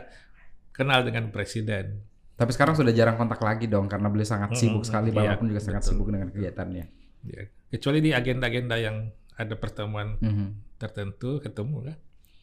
kenal 0.71 1.03
dengan 1.03 1.33
presiden. 1.35 2.05
Tapi 2.35 2.51
sekarang 2.51 2.75
sudah 2.75 2.91
jarang 2.91 3.17
kontak 3.17 3.41
lagi 3.41 3.67
dong 3.67 3.87
karena 3.87 4.07
beliau 4.07 4.27
sangat 4.27 4.55
Hmm, 4.55 4.59
sibuk 4.59 4.85
sekali. 4.85 5.11
Bapak 5.11 5.27
iya, 5.27 5.39
pun 5.39 5.47
juga 5.51 5.63
sangat 5.63 5.83
betul. 5.83 5.91
sibuk 5.97 6.09
dengan 6.11 6.29
kegiatannya. 6.31 6.85
Ya. 7.25 7.43
Kecuali 7.75 7.99
di 7.99 8.11
agenda-agenda 8.11 8.79
yang 8.79 9.03
ada 9.35 9.55
pertemuan 9.55 10.15
Mhm. 10.17 10.79
tertentu 10.79 11.39
ketemu 11.39 11.77
kan. 11.85 11.97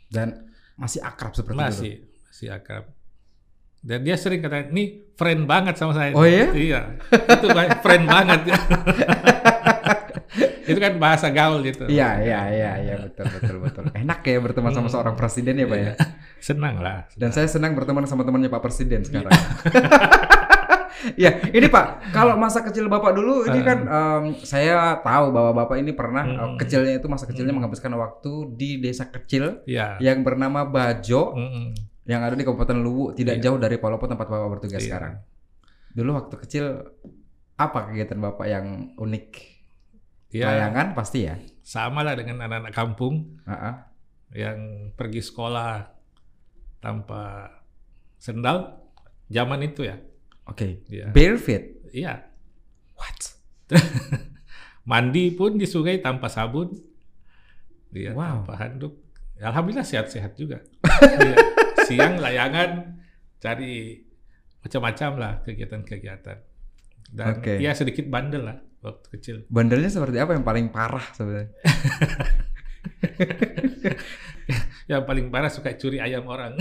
Dan 0.07 0.27
masih 0.75 0.99
akrab 0.99 1.31
seperti 1.31 1.55
itu. 1.55 1.63
Masih, 1.63 1.93
masih 2.25 2.47
akrab. 2.51 2.91
Dan 3.79 4.03
dia 4.03 4.13
sering 4.13 4.39
kata, 4.39 4.69
ini 4.69 5.09
friend 5.15 5.47
banget 5.47 5.73
sama 5.73 5.95
saya. 5.95 6.11
Oh 6.11 6.21
iya? 6.21 6.51
Iya, 6.51 6.81
itu 7.09 7.47
friend 7.79 8.05
banget. 8.05 8.39
itu 10.61 10.77
kan 10.77 10.93
bahasa 10.95 11.27
gaul 11.29 11.59
gitu. 11.61 11.87
Iya, 11.87 12.21
iya, 12.21 12.39
iya, 12.47 12.71
iya, 12.77 12.95
betul, 13.01 13.25
betul, 13.31 13.57
betul. 13.59 13.83
Enak 13.91 14.19
ya 14.21 14.37
berteman 14.37 14.71
sama 14.71 14.85
Hmm. 14.85 14.93
seorang 14.93 15.15
presiden 15.15 15.57
ya, 15.57 15.65
Pak 15.65 15.73
ya. 15.73 15.83
Iya. 15.83 15.93
Senang 16.37 16.75
lah. 16.77 17.09
Dan 17.13 17.31
saya 17.31 17.47
senang 17.47 17.73
berteman 17.73 18.05
sama 18.05 18.21
temannya 18.21 18.47
Pak 18.47 18.61
Presiden 18.61 19.01
sekarang. 19.01 19.31
Ya, 21.17 21.41
ini 21.49 21.65
Pak, 21.65 22.13
kalau 22.13 22.35
masa 22.35 22.61
kecil 22.61 22.85
Bapak 22.85 23.11
dulu 23.11 23.43
ini 23.43 23.59
kan 23.59 23.79
em, 23.81 24.23
saya 24.39 24.97
tahu 24.97 25.29
bahwa 25.29 25.51
Bapak 25.55 25.77
ini 25.77 25.91
pernah 25.91 26.21
Hmm. 26.21 26.37
eh, 26.37 26.51
kecilnya 26.57 26.93
itu 26.95 27.07
masa 27.07 27.25
kecilnya 27.25 27.51
menghabiskan 27.51 27.89
waktu 27.93 28.31
di 28.53 28.77
desa 28.77 29.07
kecil 29.07 29.65
Iya. 29.65 29.97
yang 29.97 30.21
bernama 30.21 30.61
Bajo 30.63 31.33
Mm-mm. 31.33 31.73
yang 32.03 32.21
ada 32.21 32.33
di 32.33 32.41
Kabupaten 32.41 32.77
Luwu, 32.77 33.11
tidak 33.11 33.37
Iya. 33.37 33.49
jauh 33.49 33.57
dari 33.57 33.77
Palopo 33.77 34.05
tempat 34.05 34.25
Bapak 34.25 34.49
bertugas 34.51 34.77
Iya. 34.77 34.87
sekarang. 34.87 35.13
Dulu 35.91 36.09
waktu 36.15 36.35
kecil 36.39 36.65
apa 37.55 37.89
kegiatan 37.89 38.17
Bapak 38.17 38.45
yang 38.45 38.65
unik? 38.95 39.27
Ya, 40.31 40.47
Layangan 40.47 40.93
pasti 40.93 41.25
ya. 41.25 41.35
sama 41.61 42.01
lah 42.01 42.15
dengan 42.15 42.41
anak-anak 42.41 42.71
kampung 42.71 43.37
Ah, 43.43 43.89
yang 44.31 44.91
pergi 44.93 45.19
sekolah 45.19 45.91
tanpa 46.77 47.51
sendal 48.15 48.79
zaman 49.27 49.61
itu 49.61 49.83
ya. 49.83 49.99
Oke. 50.51 50.83
Iya. 50.91 51.15
Barefoot. 51.15 51.63
Iya. 51.91 52.13
What? 52.99 53.19
Mandi 54.91 55.31
pun 55.31 55.55
di 55.55 55.63
sungai 55.63 56.03
tanpa 56.03 56.27
sabun. 56.27 56.75
Iya, 57.91 58.11
Wow. 58.11 58.43
tanpa 58.43 58.55
handuk. 58.59 58.93
Alhamdulillah 59.41 59.87
sehat-sehat 59.87 60.35
juga. 60.35 60.59
Iya. 61.01 61.35
Siang 61.87 62.19
layangan 62.19 62.99
cari 63.41 63.97
macam-macam 64.61 65.09
lah 65.17 65.33
kegiatan-kegiatan. 65.41 66.37
Dan 67.11 67.27
Oke. 67.41 67.57
ya 67.59 67.73
sedikit 67.73 68.07
bandel 68.07 68.45
lah 68.47 68.57
waktu 68.79 69.07
kecil. 69.17 69.35
Bandelnya 69.49 69.89
seperti 69.89 70.21
apa 70.21 70.37
yang 70.37 70.45
paling 70.45 70.69
parah 70.69 71.03
sebenarnya? 71.11 71.49
Yang 74.89 75.01
paling 75.07 75.31
parah 75.31 75.47
suka 75.47 75.71
curi 75.79 76.03
ayam 76.03 76.27
orang. 76.27 76.57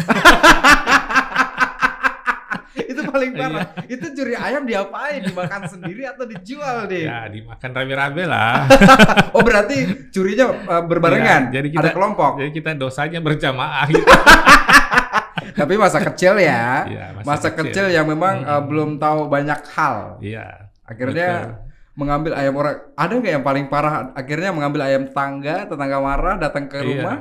Paling 3.10 3.30
Iya. 3.30 3.40
parah. 3.42 3.66
Itu 3.84 4.06
curi 4.14 4.34
ayam 4.34 4.62
diapain? 4.64 5.20
Dimakan 5.22 5.62
sendiri 5.66 6.02
atau 6.06 6.24
dijual 6.24 6.86
deh? 6.86 7.04
ya 7.04 7.26
dimakan 7.26 7.70
rame-rame 7.74 8.24
lah. 8.24 8.64
Oh 9.36 9.42
berarti 9.46 10.08
curinya 10.10 10.50
uh, 10.66 10.82
berbarengan. 10.82 11.50
Iya, 11.50 11.60
jadi 11.60 11.68
kita 11.70 11.82
ada 11.82 11.90
kelompok. 11.94 12.32
Jadi 12.42 12.50
kita 12.50 12.70
dosanya 12.74 13.20
berjamaah 13.22 13.86
gitu. 13.86 14.06
Tapi 15.60 15.74
masa 15.76 15.98
kecil 16.00 16.34
ya. 16.40 16.86
Iya, 16.86 17.04
masa, 17.22 17.50
kecil. 17.52 17.90
yang 17.90 18.06
memang 18.06 18.42
uh, 18.42 18.62
belum 18.62 18.96
tahu 18.96 19.28
banyak 19.28 19.60
hal. 19.76 20.18
Iya. 20.22 20.70
Akhirnya 20.86 21.58
mengambil 21.94 22.32
ayam 22.34 22.54
orang. 22.56 22.76
Ada 22.96 23.12
nggak 23.12 23.32
yang 23.38 23.44
paling 23.44 23.66
parah? 23.68 24.10
Akhirnya 24.16 24.50
mengambil 24.50 24.80
ayam 24.88 25.04
tangga, 25.10 25.68
tetangga 25.68 25.98
marah, 26.00 26.34
datang 26.40 26.64
ke 26.66 26.80
Iya. 26.80 26.86
rumah. 26.86 27.16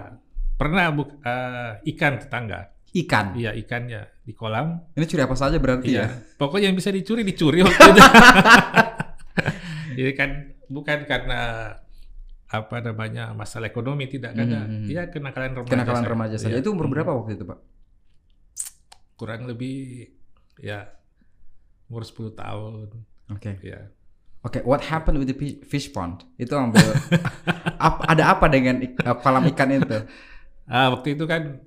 Pernah 0.60 0.86
buk, 0.92 1.10
eh, 1.24 1.72
ikan 1.96 2.20
tetangga. 2.20 2.68
Ikan. 2.92 3.38
Iya, 3.38 3.54
ikannya 3.54 4.02
di 4.22 4.34
kolam. 4.34 4.82
Ini 4.92 5.06
curi 5.06 5.22
apa 5.22 5.34
saja 5.34 5.58
berarti 5.58 5.94
Iya. 5.94 6.02
ya? 6.02 6.08
Pokoknya 6.36 6.68
yang 6.68 6.78
bisa 6.78 6.90
dicuri 6.90 7.22
dicuri 7.22 7.62
waktu 7.62 7.78
itu. 7.86 8.02
Jadi 9.94 10.12
kan 10.20 10.30
bukan 10.66 11.06
karena 11.06 11.40
apa 12.50 12.76
namanya 12.82 13.30
masalah 13.32 13.70
ekonomi 13.70 14.06
tidak 14.06 14.34
ada. 14.34 14.66
Hmm. 14.66 14.86
Iya 14.86 15.08
kenakalan 15.08 15.54
remaja. 15.54 15.70
Kenakalan 15.70 16.02
saya. 16.02 16.10
remaja 16.10 16.36
saja. 16.36 16.50
Iya. 16.52 16.62
Itu 16.62 16.74
umur 16.74 16.90
berapa 16.90 17.14
waktu 17.14 17.38
itu, 17.38 17.46
Pak? 17.46 17.60
Kurang 19.16 19.46
lebih 19.46 20.10
ya 20.58 20.90
umur 21.86 22.02
10 22.02 22.34
tahun. 22.34 22.90
Oke. 23.30 23.52
Ya. 23.62 23.94
Oke, 24.40 24.64
what 24.64 24.82
happened 24.82 25.20
with 25.20 25.28
the 25.28 25.36
fi- 25.36 25.60
fish 25.62 25.92
pond? 25.92 26.24
Itu 26.38 26.56
ambil 26.56 26.80
ap- 27.86 28.08
ada 28.08 28.34
apa 28.34 28.48
dengan 28.48 28.80
ik- 28.80 28.98
uh, 28.98 29.14
kolam 29.14 29.46
ikan 29.46 29.70
itu? 29.70 30.00
Ah, 30.64 30.90
waktu 30.90 31.14
itu 31.14 31.28
kan 31.28 31.60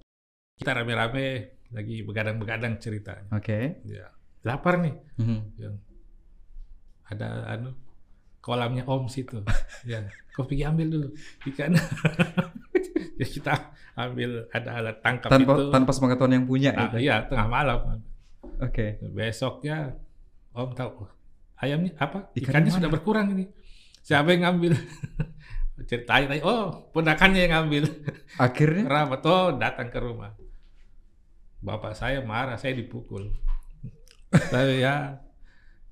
kita 0.62 0.72
rame-rame 0.72 1.26
lagi 1.68 1.96
begadang-begadang 2.00 2.78
ceritanya. 2.78 3.26
Oke. 3.30 3.82
Ya. 3.82 4.06
Lapar 4.42 4.78
nih. 4.78 4.94
Mhm. 5.18 5.38
yang 5.58 5.74
ada 7.04 7.26
anu 7.50 7.74
kolamnya 8.38 8.86
Om 8.86 9.06
situ. 9.06 9.42
ya, 9.90 10.02
kau 10.30 10.46
pergi 10.46 10.64
ambil 10.64 10.86
dulu 10.88 11.08
ikan. 11.50 11.74
ya 13.20 13.26
kita 13.26 13.52
ambil 13.94 14.48
ada 14.48 14.70
alat 14.78 14.96
tangkap 14.98 15.28
Tanpa 15.28 15.52
itu. 15.52 15.64
tanpa 15.68 15.90
sepengetahuan 15.92 16.32
yang 16.32 16.46
punya 16.46 16.70
Ah, 16.72 16.88
itu. 16.88 16.96
iya, 17.02 17.22
tengah 17.26 17.46
malam. 17.46 18.00
Oke. 18.58 18.98
Besoknya 19.10 19.94
Om 20.52 20.70
tahu 20.72 20.90
"Oh, 21.02 21.10
ayamnya 21.58 21.92
apa? 21.96 22.28
Ikannya 22.32 22.42
Ikannya 22.42 22.70
mana?" 22.70 22.78
sudah 22.78 22.90
berkurang 22.90 23.26
ini. 23.32 23.44
Siapa 24.02 24.34
yang 24.34 24.42
ngambil? 24.50 24.72
Ceritain 25.88 26.28
tanya, 26.28 26.42
oh 26.44 26.90
ponakannya 26.90 27.40
yang 27.42 27.52
ngambil. 27.58 27.82
Akhirnya 28.36 28.84
Rapat, 28.84 29.22
oh 29.24 29.56
datang 29.56 29.88
ke 29.88 29.98
rumah. 29.98 30.30
Bapak 31.62 31.94
saya 31.94 32.18
marah, 32.26 32.58
saya 32.58 32.74
dipukul. 32.74 33.30
Tapi 34.34 34.82
ya 34.82 35.22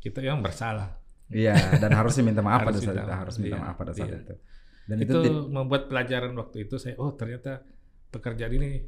kita 0.03 0.19
yang 0.21 0.43
bersalah. 0.43 0.99
iya 1.31 1.55
dan 1.79 1.95
harusnya 1.95 2.27
minta 2.27 2.43
maaf 2.43 2.67
pada 2.67 2.75
Harus 2.75 2.83
saat 2.83 2.91
minta 2.91 3.07
itu, 3.07 3.11
maaf, 3.15 3.21
harus 3.23 3.37
minta 3.39 3.55
iya, 3.55 3.63
maaf 3.63 3.77
pada 3.79 3.93
saat 3.95 4.11
iya. 4.11 4.19
itu. 4.19 4.35
Dan 4.91 4.97
itu, 4.99 5.15
itu, 5.23 5.31
membuat 5.47 5.83
pelajaran 5.87 6.35
waktu 6.35 6.67
itu 6.67 6.75
saya 6.75 6.99
oh 6.99 7.15
ternyata 7.15 7.63
pekerjaan 8.11 8.51
ini 8.59 8.83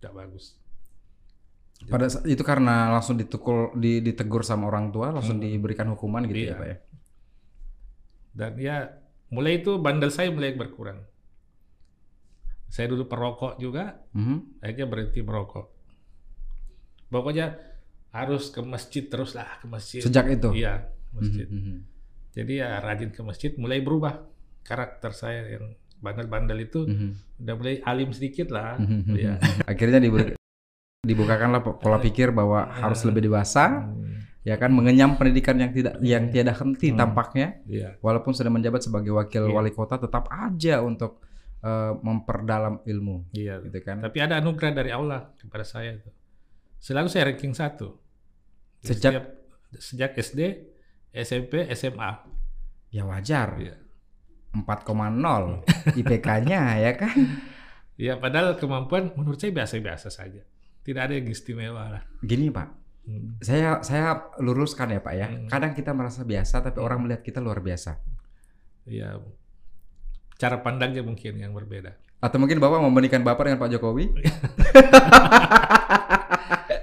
tidak 0.00 0.12
bagus. 0.16 0.56
pada 1.84 2.08
saat 2.08 2.24
itu 2.24 2.40
karena 2.40 2.88
langsung 2.88 3.20
ditukul 3.20 3.76
di, 3.76 4.00
ditegur 4.00 4.40
sama 4.40 4.64
orang 4.72 4.88
tua, 4.88 5.12
langsung 5.12 5.36
Hmm. 5.36 5.44
diberikan 5.44 5.92
hukuman 5.92 6.24
gitu 6.24 6.48
ya, 6.48 6.48
Iya. 6.48 6.56
Pak 6.56 6.68
ya. 6.72 6.76
Dan 8.32 8.52
ya 8.56 8.76
mulai 9.28 9.60
itu 9.60 9.76
bandel 9.76 10.08
saya 10.08 10.32
mulai 10.32 10.56
berkurang. 10.56 11.04
Saya 12.72 12.88
dulu 12.88 13.04
perokok 13.04 13.60
juga, 13.60 14.00
Mhm. 14.16 14.64
akhirnya 14.64 14.86
berhenti 14.88 15.20
merokok. 15.20 15.73
Pokoknya 17.06 17.56
harus 18.10 18.48
ke 18.48 18.60
masjid 18.60 19.04
terus 19.04 19.34
lah 19.34 19.58
ke 19.58 19.66
masjid. 19.66 20.00
Sejak 20.00 20.28
itu. 20.28 20.50
Iya 20.54 20.86
masjid. 21.10 21.46
Mhm, 21.46 21.58
mhm. 21.58 21.78
Jadi 22.30 22.52
ya 22.58 22.78
rajin 22.78 23.10
ke 23.10 23.20
masjid 23.20 23.50
mulai 23.54 23.78
berubah 23.78 24.22
karakter 24.60 25.10
saya 25.10 25.46
yang 25.48 25.74
bandel-bandel 25.96 26.58
itu 26.60 26.84
Mhm. 26.84 27.10
udah 27.40 27.54
mulai 27.54 27.74
alim 27.82 28.10
sedikit 28.10 28.50
lah. 28.50 28.76
Mhm. 28.76 29.14
Iya. 29.14 29.34
Akhirnya 29.70 29.98
diberi, 29.98 30.34
dibukakanlah 31.00 31.60
po- 31.60 31.76
pola 31.76 31.98
pikir 31.98 32.30
bahwa 32.30 32.64
harus 32.66 33.02
lebih 33.02 33.24
dewasa, 33.24 33.84
Hmm, 33.84 34.24
ya 34.40 34.56
kan 34.56 34.70
mengenyam 34.70 35.14
pendidikan 35.14 35.54
yang 35.54 35.70
tidak 35.70 35.94
yang 36.00 36.28
tiada 36.28 36.52
henti 36.52 36.90
Hmm. 36.90 36.98
tampaknya, 36.98 37.60
Iya. 37.64 38.00
walaupun 38.00 38.32
sudah 38.32 38.48
menjabat 38.48 38.80
sebagai 38.80 39.12
wakil 39.12 39.46
Iya. 39.46 39.54
wali 39.54 39.70
kota 39.70 39.96
tetap 39.96 40.28
aja 40.28 40.80
untuk 40.80 41.20
eh, 41.60 41.92
memperdalam 41.98 42.84
ilmu, 42.84 43.32
Iya. 43.32 43.56
gitu 43.62 43.80
kan. 43.80 43.96
Tapi 43.98 44.20
ada 44.20 44.36
anugerah 44.36 44.72
dari 44.74 44.92
Allah 44.92 45.32
kepada 45.34 45.64
saya 45.64 45.96
itu. 45.96 46.12
Selalu 46.84 47.08
saya 47.08 47.32
ranking 47.32 47.56
satu. 47.56 47.96
Sejak- 48.84 49.16
setiap- 49.16 49.32
sejak 49.80 50.10
SD, 50.14 50.40
SMP, 51.10 51.64
SMA. 51.72 52.10
Ya 52.92 53.08
wajar, 53.08 53.56
Iya. 53.56 53.80
4,0 54.52 55.64
IPK-nya 55.98 56.76
ya 56.78 56.92
kan. 56.94 57.16
Iya, 57.96 58.20
padahal 58.20 58.54
kemampuan 58.54 59.16
menurut 59.16 59.40
saya 59.40 59.50
biasa-biasa 59.50 60.12
saja. 60.12 60.44
Tidak 60.84 61.00
ada 61.00 61.16
yang 61.16 61.24
istimewa 61.26 61.88
lah. 61.88 62.02
Gini 62.20 62.52
Pak, 62.52 62.68
Hmm. 63.04 63.36
saya 63.40 63.80
saya 63.80 64.28
luruskan 64.38 64.92
ya 64.92 65.00
Pak 65.00 65.14
ya. 65.16 65.26
Hmm. 65.26 65.48
Kadang 65.48 65.72
kita 65.72 65.90
merasa 65.90 66.22
biasa, 66.22 66.60
tapi 66.60 66.78
Hmm. 66.78 66.86
orang 66.86 66.98
melihat 67.02 67.24
kita 67.24 67.40
luar 67.40 67.58
biasa. 67.58 67.96
Iya. 68.84 69.18
Cara 70.36 70.60
pandangnya 70.60 71.00
mungkin 71.00 71.40
yang 71.40 71.50
berbeda. 71.50 71.96
Atau 72.20 72.36
mungkin 72.36 72.60
Bapak 72.60 72.78
membandingkan 72.78 73.24
Bapak 73.24 73.48
dengan 73.48 73.58
Pak 73.58 73.70
Jokowi? 73.72 74.04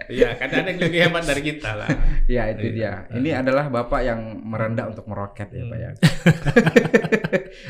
Iya, 0.08 0.34
kan 0.34 0.48
ada 0.50 0.66
yang 0.66 0.80
lebih 0.80 1.00
hebat 1.04 1.24
dari 1.24 1.42
kita 1.44 1.70
lah. 1.76 1.90
Ya 2.32 2.48
itu 2.48 2.72
Iya. 2.72 2.74
dia. 2.74 2.94
Ini 3.12 3.30
adalah 3.38 3.68
bapak 3.68 4.02
yang 4.02 4.20
merendah 4.42 4.88
untuk 4.88 5.06
meroket 5.06 5.52
ya 5.52 5.64
pak 5.64 5.78
ya. 5.78 5.90
Hmm. 5.92 6.00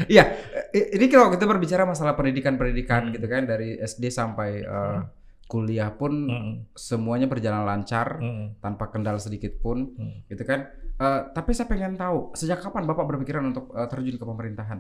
Iya. 0.13 0.23
Ini 0.71 1.05
kalau 1.07 1.27
kita 1.29 1.43
berbicara 1.43 1.83
masalah 1.83 2.13
pendidikan-pendidikan 2.13 3.09
Hmm. 3.09 3.13
gitu 3.13 3.25
kan 3.25 3.43
dari 3.43 3.75
SD 3.75 4.07
sampai 4.07 4.61
eh, 4.61 4.99
kuliah 5.45 5.91
pun 5.91 6.31
Mm-mm. 6.31 6.53
semuanya 6.71 7.27
berjalan 7.27 7.67
lancar 7.67 8.23
Mm-mm. 8.23 8.63
tanpa 8.63 8.87
kendala 8.87 9.19
sedikit 9.19 9.59
pun 9.59 9.91
Mm. 9.91 10.29
gitu 10.29 10.43
kan. 10.45 10.71
Eh, 10.95 11.21
tapi 11.33 11.51
saya 11.51 11.67
pengen 11.67 11.97
tahu 11.97 12.31
sejak 12.31 12.61
kapan 12.61 12.85
Bapak 12.85 13.03
berpikiran 13.03 13.43
untuk 13.45 13.73
eh, 13.73 13.87
terjun 13.87 14.15
ke 14.15 14.23
pemerintahan? 14.23 14.79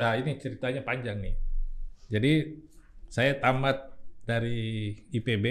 Nah, 0.00 0.12
ini 0.16 0.34
ceritanya 0.34 0.80
panjang 0.80 1.20
nih. 1.20 1.34
Jadi 2.08 2.32
saya 3.06 3.36
tamat 3.36 3.92
dari 4.24 4.90
IPB, 5.10 5.44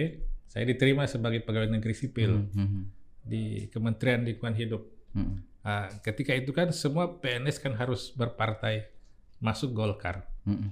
saya 0.50 0.65
diterima 0.65 1.06
sebagai 1.06 1.46
pegawai 1.46 1.70
negeri 1.70 1.94
sipil 1.94 2.50
Hmm, 2.50 2.89
di 3.22 3.70
Kementerian 3.70 4.25
Lingkungan 4.25 4.58
Hidup. 4.58 4.82
hmm, 5.13 5.22
hmm, 5.22 5.38
Nah, 5.60 5.86
ketika 6.01 6.34
itu 6.34 6.50
kan 6.50 6.74
semua 6.74 7.22
PNS 7.22 7.62
kan 7.62 7.77
harus 7.77 8.10
berpartai 8.10 8.89
masuk 9.38 9.70
Golkar. 9.72 10.25
hmm, 10.44 10.58
hmm, 10.58 10.72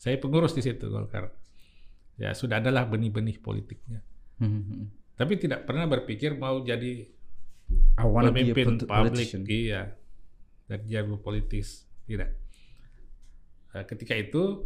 Saya 0.00 0.16
pengurus 0.16 0.56
di 0.56 0.64
situ 0.64 0.88
Golkar. 0.88 1.28
Ya 2.16 2.32
sudah 2.32 2.56
adalah 2.58 2.88
benih-benih 2.88 3.36
politiknya. 3.38 4.00
hmm, 4.40 4.62
hmm. 4.64 4.84
Tapi 5.14 5.36
tidak 5.36 5.68
pernah 5.68 5.84
berpikir 5.84 6.32
mau 6.32 6.64
jadi 6.64 7.04
pemimpin 8.32 8.80
publik, 8.80 9.28
iya, 9.46 9.82
dan 10.64 10.80
jago 10.88 11.20
politis, 11.20 11.84
tidak. 12.08 12.32
Nah, 13.70 13.84
ketika 13.84 14.16
itu 14.16 14.64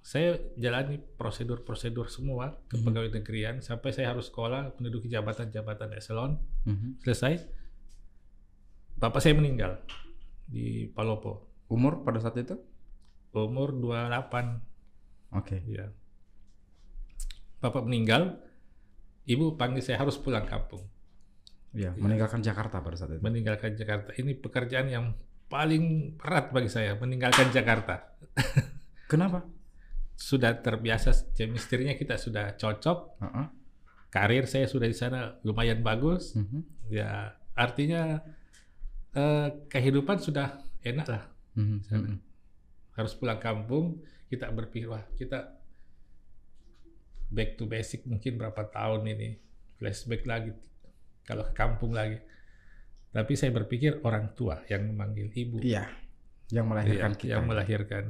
saya 0.00 0.40
jalani 0.56 0.96
prosedur-prosedur 0.96 2.08
semua 2.08 2.56
ke 2.66 2.80
Mhm. 2.80 2.84
pegawai 2.88 3.10
negerian 3.20 3.56
sampai 3.60 3.92
saya 3.92 4.10
harus 4.10 4.32
sekolah 4.32 4.74
menduduki 4.80 5.12
jabatan-jabatan 5.12 5.92
eselon 5.92 6.40
Mhm. 6.64 7.04
selesai. 7.04 7.44
Bapak 8.96 9.20
saya 9.20 9.36
meninggal 9.36 9.80
di 10.44 10.88
Palopo 10.90 11.48
Umur 11.70 12.02
pada 12.02 12.18
saat 12.18 12.34
itu? 12.36 12.58
umur 13.30 13.70
28 13.70 14.58
Oke. 15.30 15.62
ya. 15.62 15.86
Bapak 17.62 17.86
meninggal, 17.86 18.42
ibu 19.22 19.54
panggil 19.54 19.78
saya 19.78 20.02
harus 20.02 20.18
pulang 20.18 20.48
kampung. 20.50 20.82
Iya, 21.70 21.94
meninggalkan 21.94 22.42
Jakarta 22.42 22.82
pada 22.82 22.98
saat 22.98 23.14
itu. 23.14 23.22
meninggalkan 23.22 23.78
Jakarta. 23.78 24.10
Ini 24.18 24.34
pekerjaan 24.42 24.90
yang 24.90 25.14
paling 25.46 26.16
berat 26.18 26.50
bagi 26.50 26.66
saya, 26.66 26.98
meninggalkan 26.98 27.54
Jakarta. 27.54 28.18
Kenapa? 29.06 29.46
Sudah 30.20 30.52
terbiasa 30.52 31.32
chemistry-nya 31.32 31.96
kita 31.96 32.20
sudah 32.20 32.52
cocok, 32.52 32.98
Heeh. 33.24 33.46
karir 34.12 34.44
saya 34.44 34.68
sudah 34.68 34.84
di 34.84 34.92
sana 34.92 35.40
lumayan 35.40 35.80
bagus. 35.80 36.36
Mhm. 36.36 36.92
Ya, 36.92 37.32
artinya 37.56 38.20
eh, 39.10 39.48
kehidupan 39.66 40.20
sudah 40.20 40.60
enak 40.84 41.06
lah. 41.08 41.24
Mhm, 41.56 41.78
Sana. 41.82 42.04
mhm. 42.06 42.18
Harus 42.94 43.16
pulang 43.16 43.40
kampung, 43.40 43.98
kita 44.28 44.52
berpikir 44.52 44.86
wah 44.86 45.02
kita 45.16 45.56
back 47.30 47.56
to 47.56 47.64
basic 47.64 48.04
mungkin 48.04 48.36
berapa 48.36 48.60
tahun 48.68 49.06
ini 49.08 49.28
flashback 49.78 50.26
lagi 50.26 50.52
kalau 51.24 51.48
ke 51.48 51.54
kampung 51.54 51.90
lagi. 51.90 52.20
Tapi 53.10 53.32
saya 53.34 53.50
berpikir 53.50 53.98
orang 54.04 54.30
tua 54.36 54.62
yang 54.68 54.86
memanggil 54.86 55.32
ibu. 55.32 55.58
Iya. 55.58 55.90
Yang 56.50 56.66
melahirkan 56.66 57.10
Iya, 57.10 57.18
kita. 57.18 57.30
yang 57.34 57.44
melahirkan. 57.46 58.04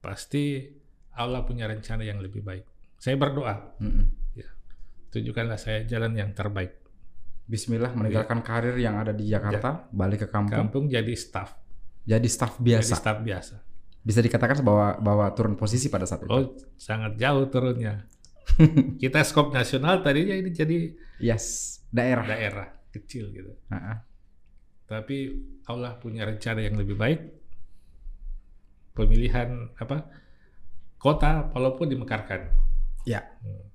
Pasti 0.00 0.66
Allah 1.12 1.44
punya 1.44 1.68
rencana 1.68 2.02
yang 2.02 2.18
lebih 2.18 2.40
baik. 2.40 2.64
Saya 2.96 3.16
berdoa, 3.16 3.76
Mhm. 3.78 4.04
tunjukkanlah 5.12 5.60
saya 5.60 5.84
jalan 5.84 6.16
yang 6.16 6.32
terbaik. 6.32 6.80
Bismillah 7.44 7.92
meninggalkan 7.92 8.40
karir 8.40 8.72
yang 8.78 8.96
ada 8.96 9.12
di 9.12 9.28
Jakarta, 9.28 9.84
balik 9.92 10.24
ke 10.24 10.28
kampung, 10.30 10.56
Kampung 10.56 10.84
jadi 10.88 11.12
staff, 11.12 11.52
jadi 12.02 12.24
staf 12.24 12.56
jadi 12.56 12.80
biasa. 12.80 12.92
staff 12.96 13.18
biasa. 13.20 13.56
Bisa 14.00 14.18
dikatakan 14.18 14.64
bahwa 14.64 14.96
bahwa 14.98 15.26
turun 15.36 15.52
posisi 15.54 15.86
pada 15.86 16.08
saat 16.08 16.24
itu. 16.24 16.32
Oh, 16.32 16.56
sangat 16.74 17.20
jauh 17.20 17.44
turunnya. 17.46 18.08
Kita 19.02 19.20
skop 19.22 19.52
nasional 19.52 20.00
tadinya 20.00 20.32
ini 20.32 20.48
jadi 20.48 20.96
Yes, 21.20 21.78
daerah. 21.92 22.24
daerah 22.24 22.68
kecil 22.90 23.30
gitu. 23.30 23.52
Heeh. 23.68 23.96
Tapi 24.88 25.16
Allah 25.68 25.94
punya 25.96 26.24
rencana 26.24 26.58
yang 26.58 26.74
lebih 26.74 26.96
baik. 26.96 27.20
Pemilihan 28.92 29.72
apa? 29.76 30.04
Kota 31.02 31.50
walaupun 31.50 31.90
dimekarkan. 31.90 32.54
Ya, 33.02 33.26
Hmm. 33.42 33.66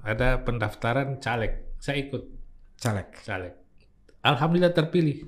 Ada 0.00 0.38
pendaftaran 0.38 1.18
caleg. 1.18 1.66
Saya 1.76 1.98
ikut 1.98 2.22
caleg 2.78 3.10
caleg. 3.20 3.50
Alhamdulillah 4.22 4.70
terpilih 4.70 5.26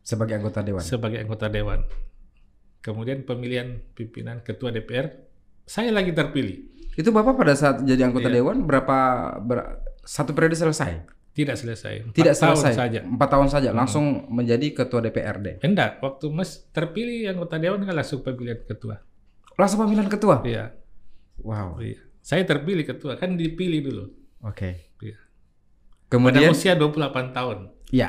sebagai 0.00 0.34
anggota 0.34 0.58
dewan. 0.60 0.82
sebagai 0.82 1.18
anggota 1.18 1.46
dewan. 1.46 1.86
Kemudian 2.78 3.22
pemilihan 3.22 3.82
pimpinan 3.92 4.42
ketua 4.42 4.70
DPR, 4.70 5.10
saya 5.62 5.90
lagi 5.90 6.10
terpilih. 6.10 6.66
Itu 6.92 7.10
Bapak 7.10 7.34
pada 7.36 7.54
saat 7.54 7.82
jadi 7.82 8.02
anggota 8.04 8.26
Iya. 8.26 8.42
dewan 8.42 8.62
berapa 8.62 8.98
ber- 9.40 9.82
satu 10.00 10.30
periode 10.32 10.54
selesai? 10.54 11.02
Tidak 11.30 11.52
selesai. 11.52 11.94
Empat 12.02 12.14
Tidak 12.16 12.34
tahun 12.34 12.56
selesai. 12.56 12.74
saja. 12.74 13.00
Empat 13.02 13.28
tahun 13.28 13.48
saja 13.48 13.68
Hmm. 13.68 13.76
langsung 13.76 14.04
menjadi 14.28 14.66
ketua 14.72 14.98
DPRD. 15.00 15.60
Enggak, 15.60 15.98
waktu 16.00 16.26
Mas 16.28 16.64
terpilih 16.70 17.28
anggota 17.28 17.54
dewan 17.56 17.82
kan 17.82 17.92
langsung 17.92 18.22
pemilihan 18.22 18.62
ketua. 18.64 19.02
Langsung 19.56 19.80
pemilihan 19.80 20.06
ketua. 20.06 20.44
Iya, 20.44 20.72
Wow. 21.40 21.80
iya. 21.80 22.00
Saya 22.20 22.42
terpilih 22.42 22.84
ketua, 22.84 23.16
kan 23.16 23.34
dipilih 23.34 23.80
dulu. 23.82 24.04
Oke. 24.42 24.92
Iya. 24.98 25.16
Pada 25.16 26.08
Kemudian 26.10 26.50
usia 26.50 26.74
28 26.74 27.32
tahun. 27.32 27.58
ya. 27.88 28.08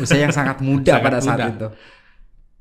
Usia 0.00 0.24
yang 0.24 0.32
sangat 0.32 0.64
muda 0.64 0.96
Sangat 0.96 1.04
pada 1.04 1.18
saat 1.20 1.38
muda. 1.38 1.46
itu. 1.50 1.68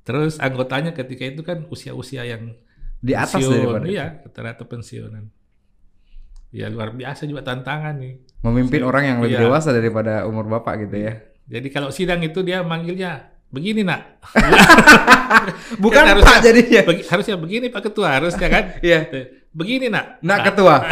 Terus 0.04 0.34
anggotanya 0.38 0.92
ketika 0.92 1.24
itu 1.24 1.42
kan 1.42 1.64
usia-usia 1.68 2.24
yang 2.24 2.54
Di 3.00 3.14
atas 3.14 3.36
pensiun. 3.36 3.54
daripada 3.54 3.86
itu. 3.86 3.94
Iya, 3.96 4.06
rata-rata 4.22 4.64
pensiunan. 4.66 5.26
Ya 6.52 6.68
luar 6.68 6.92
biasa 6.92 7.24
juga 7.24 7.44
tantangan 7.44 8.00
nih. 8.00 8.16
Memimpin 8.42 8.82
Iya. 8.82 8.88
orang 8.88 9.04
yang 9.06 9.18
lebih 9.20 9.38
Iya. 9.38 9.44
dewasa 9.44 9.70
daripada 9.72 10.24
umur 10.24 10.48
Bapak 10.48 10.88
gitu 10.88 10.98
ya. 11.04 11.14
Jadi 11.46 11.68
kalau 11.70 11.92
sidang 11.92 12.20
itu 12.20 12.42
dia 12.42 12.62
manggilnya 12.62 13.35
begini 13.48 13.82
nak. 13.82 14.22
Bukan 15.84 16.02
Kan 16.02 16.06
Pak 16.06 16.24
harusnya- 16.26 16.44
jadinya. 16.44 16.82
Begi- 16.84 17.08
harusnya 17.08 17.36
begini 17.36 17.68
Pak 17.70 17.82
Ketua 17.86 18.10
harusnya 18.20 18.48
kan. 18.48 18.64
Iya. 18.86 19.00
Begini 19.52 19.88
nak. 19.88 20.20
Nak 20.20 20.40
ketua. 20.46 20.84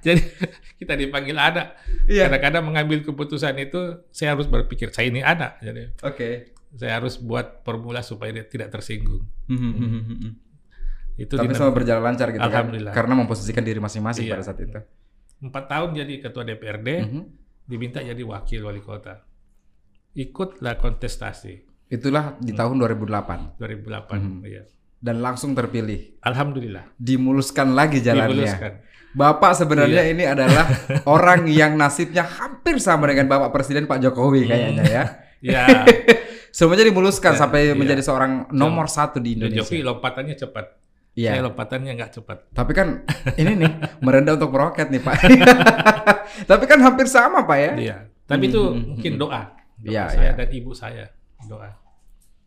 Jadi 0.00 0.22
kita 0.76 0.94
dipanggil 0.94 1.36
ada. 1.36 1.76
Iya. 2.04 2.28
Kadang-kadang 2.28 2.64
mengambil 2.64 2.98
keputusan 3.02 3.56
itu 3.58 4.04
saya 4.10 4.32
harus 4.32 4.46
berpikir 4.46 4.90
saya 4.90 5.08
ini 5.08 5.20
ada. 5.20 5.56
Jadi 5.58 5.96
Oke. 6.02 6.52
saya 6.72 7.00
harus 7.00 7.16
buat 7.16 7.60
formula 7.62 8.00
supaya 8.00 8.30
dia 8.32 8.44
tidak 8.44 8.70
tersinggung. 8.70 9.24
Itu 11.16 11.36
Tapi 11.36 11.52
semua 11.52 11.74
berjalan 11.74 12.02
lancar 12.04 12.28
gitu 12.28 12.40
kan. 12.40 12.48
Alhamdulillah. 12.48 12.92
Karena 12.92 13.14
memposisikan 13.14 13.60
diri 13.60 13.76
masing-masing 13.76 14.24
Iya. 14.24 14.32
pada 14.36 14.44
saat 14.44 14.60
itu. 14.60 14.80
empat 15.40 15.72
tahun 15.72 15.96
jadi 15.96 16.20
ketua 16.20 16.44
DPRD, 16.44 16.88
Mhm. 17.00 17.22
diminta 17.64 17.96
jadi 17.98 18.20
wakil 18.20 18.60
wali 18.60 18.84
kota. 18.84 19.24
Ikutlah 20.12 20.74
kontestasi 20.76 21.62
Itulah 21.86 22.38
di 22.38 22.50
tahun 22.50 22.78
2008 22.78 23.58
2008. 23.58 24.18
Mhm. 24.18 24.40
Iya. 24.44 24.62
dan 25.00 25.24
langsung 25.24 25.56
terpilih. 25.56 26.20
Alhamdulillah. 26.20 26.92
Dimuluskan 26.94 27.72
lagi 27.72 28.04
jalannya. 28.04 28.36
Diluluskan. 28.36 28.72
Bapak 29.10 29.56
sebenarnya 29.56 30.04
Iya. 30.04 30.12
ini 30.12 30.24
adalah 30.28 30.68
orang 31.16 31.48
yang 31.48 31.72
nasibnya 31.74 32.20
hampir 32.20 32.76
sama 32.78 33.08
dengan 33.08 33.24
Bapak 33.26 33.48
Presiden 33.50 33.88
Pak 33.88 33.96
Jokowi 33.96 34.44
kayaknya 34.44 34.84
ya. 34.84 35.04
Ya, 35.40 35.64
Semuanya 36.52 36.84
dimuluskan 36.84 37.32
Ya, 37.32 37.40
sampai 37.40 37.72
iya. 37.72 37.74
menjadi 37.74 38.04
seorang 38.04 38.52
nomor 38.52 38.92
satu 38.92 39.16
di 39.18 39.40
Jokowi 39.40 39.56
Indonesia. 39.56 39.88
lompatannya 39.88 40.34
cepat. 40.36 40.66
Iya. 41.16 41.30
Saya 41.32 41.42
lompatannya 41.48 41.92
nggak 41.96 42.12
cepat. 42.20 42.38
Tapi 42.52 42.72
kan 42.76 42.88
ini 43.40 43.52
nih 43.56 43.72
merendah 44.04 44.36
untuk 44.36 44.52
meroket 44.52 44.92
nih 44.92 45.00
Pak. 45.00 45.16
Tapi 46.44 46.64
kan 46.68 46.78
hampir 46.84 47.08
sama 47.08 47.48
Pak 47.48 47.58
ya. 47.58 47.72
Iya. 47.72 47.96
Tapi 48.28 48.52
itu 48.52 48.62
mhm, 48.62 48.94
mungkin 48.94 49.12
doa. 49.16 49.42
Iya, 49.82 50.08
saya 50.08 50.22
iya. 50.22 50.32
dan 50.36 50.48
ibu 50.50 50.72
saya. 50.72 51.06
Doa. 51.44 51.72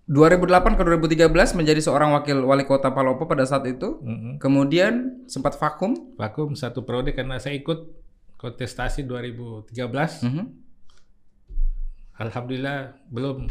2008 0.03 0.75
ke 0.75 0.83
2013 0.83 1.31
menjadi 1.55 1.79
seorang 1.79 2.11
wakil 2.11 2.43
wali 2.43 2.67
kota 2.67 2.91
Palopo 2.91 3.23
pada 3.23 3.47
saat 3.47 3.63
itu. 3.65 4.03
Mhm. 4.03 4.37
Kemudian 4.37 5.23
sempat 5.25 5.55
vakum. 5.55 5.95
Vakum 6.19 6.53
satu 6.53 6.83
periode 6.83 7.15
karena 7.15 7.39
saya 7.39 7.55
ikut 7.55 7.87
kontestasi 8.35 9.07
2013. 9.07 10.21
Mhm. 10.27 10.43
Alhamdulillah 12.19 12.93
belum 13.09 13.47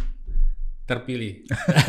terpilih. 0.85 1.42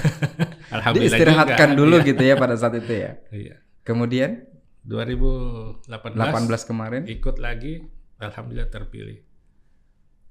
Alhamdulillah 0.75 1.11
Diistirahatkan 1.19 1.69
juga. 1.73 1.79
dulu 1.83 1.95
Iya. 1.99 2.07
gitu 2.09 2.23
ya 2.23 2.35
pada 2.39 2.55
saat 2.57 2.73
itu 2.79 2.93
ya. 2.93 3.11
Iya. 3.29 3.55
Kemudian 3.83 4.47
2018 4.83 5.83
18 6.15 6.63
kemarin. 6.63 7.01
ikut 7.07 7.35
lagi, 7.37 7.83
alhamdulillah 8.17 8.67
terpilih. 8.67 9.19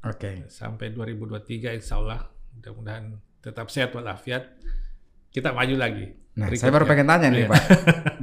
Oke. 0.03 0.47
Sampai 0.51 0.91
2023 0.91 1.79
insya 1.79 1.97
Allah 1.97 2.27
mudah-mudahan 2.53 3.15
tetap 3.39 3.71
sehat 3.71 3.95
walafiat. 3.95 4.51
Kita 5.31 5.55
maju 5.55 5.75
lagi. 5.79 6.07
Nah, 6.33 6.49
Berikutnya. 6.49 6.65
saya 6.65 6.73
baru 6.73 6.85
pengen 6.89 7.07
tanya 7.09 7.29
nih 7.29 7.45
Iya. 7.45 7.49
Pak. 7.53 7.63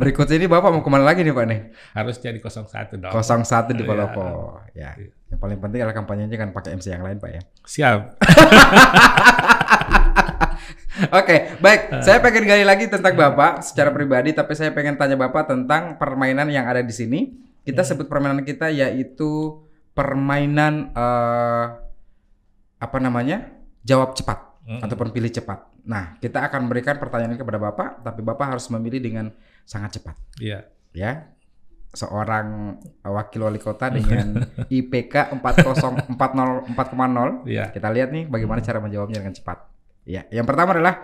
Berikutnya 0.01 0.35
ini 0.37 0.47
Bapak 0.49 0.69
mau 0.69 0.81
ke 0.81 0.89
mana 0.89 1.05
lagi 1.05 1.21
nih 1.21 1.29
Pak 1.29 1.45
nih? 1.45 1.59
Harus 1.93 2.17
jadi 2.17 2.37
01 2.41 2.97
dong. 2.97 3.13
01 3.13 3.73
di 3.73 3.81
Iya. 3.81 3.89
Palopo. 3.89 4.25
Ya. 4.73 4.89
Iya. 4.97 5.13
Yang 5.29 5.39
paling 5.39 5.59
penting 5.61 5.79
adalah 5.81 5.95
kampanyenya 5.95 6.37
kan 6.37 6.49
pakai 6.49 6.73
MC 6.73 6.89
yang 6.89 7.05
lain 7.05 7.17
Pak 7.17 7.29
ya. 7.29 7.41
Siap. 7.63 7.99
Oke, 11.15 11.35
baik. 11.63 12.03
Saya 12.03 12.19
pengen 12.19 12.43
gali 12.43 12.65
lagi 12.67 12.91
tentang 12.91 13.15
Bapak 13.15 13.63
secara 13.63 13.87
pribadi, 13.89 14.35
tapi 14.35 14.51
saya 14.51 14.75
pengen 14.75 14.99
tanya 14.99 15.15
Bapak 15.15 15.47
tentang 15.47 15.95
permainan 15.95 16.51
yang 16.51 16.67
ada 16.67 16.83
di 16.83 16.91
sini. 16.91 17.19
Kita 17.61 17.85
sebut 17.85 18.09
permainan 18.09 18.43
kita 18.43 18.67
yaitu 18.67 19.61
permainan 19.91 20.93
eh, 20.93 21.65
apa 22.79 22.97
namanya? 22.97 23.49
Jawab 23.83 24.13
cepat 24.13 24.49
Mm. 24.69 24.85
ataupun 24.85 25.09
pilih 25.09 25.33
cepat. 25.33 25.65
Nah, 25.89 26.13
kita 26.21 26.45
akan 26.45 26.69
memberikan 26.69 27.01
pertanyaan 27.01 27.33
kepada 27.33 27.57
Bapak, 27.57 28.05
tapi 28.05 28.21
Bapak 28.21 28.53
harus 28.53 28.69
memilih 28.69 29.01
dengan 29.01 29.33
sangat 29.65 29.97
cepat, 29.97 30.13
Iya. 30.37 30.69
ya. 30.93 31.25
Seorang 31.89 32.77
wakil 33.01 33.49
wali 33.49 33.57
kota 33.57 33.89
dengan 33.97 34.45
IPK 34.69 35.33
40 35.41 36.13
40 36.13 36.69
4,0 36.69 37.49
Iya. 37.49 37.73
kita 37.73 37.89
lihat 37.89 38.13
nih 38.13 38.29
bagaimana 38.29 38.61
cara 38.61 38.77
menjawabnya 38.77 39.25
dengan 39.25 39.33
cepat. 39.33 39.57
Ya, 40.05 40.29
yang 40.29 40.45
pertama 40.45 40.77
adalah 40.77 41.01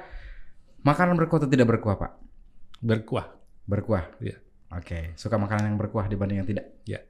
makanan 0.85 1.17
berkuah 1.17 1.41
atau 1.41 1.49
tidak 1.49 1.65
berkuah, 1.65 1.97
Pak? 1.97 2.11
Berkuah. 2.85 3.33
Berkuah. 3.65 4.13
Iya. 4.21 4.37
Oke, 4.77 5.17
suka 5.17 5.41
makanan 5.41 5.73
yang 5.73 5.77
berkuah 5.81 6.05
dibanding 6.05 6.37
yang 6.37 6.45
tidak. 6.45 6.69
Iya. 6.85 7.01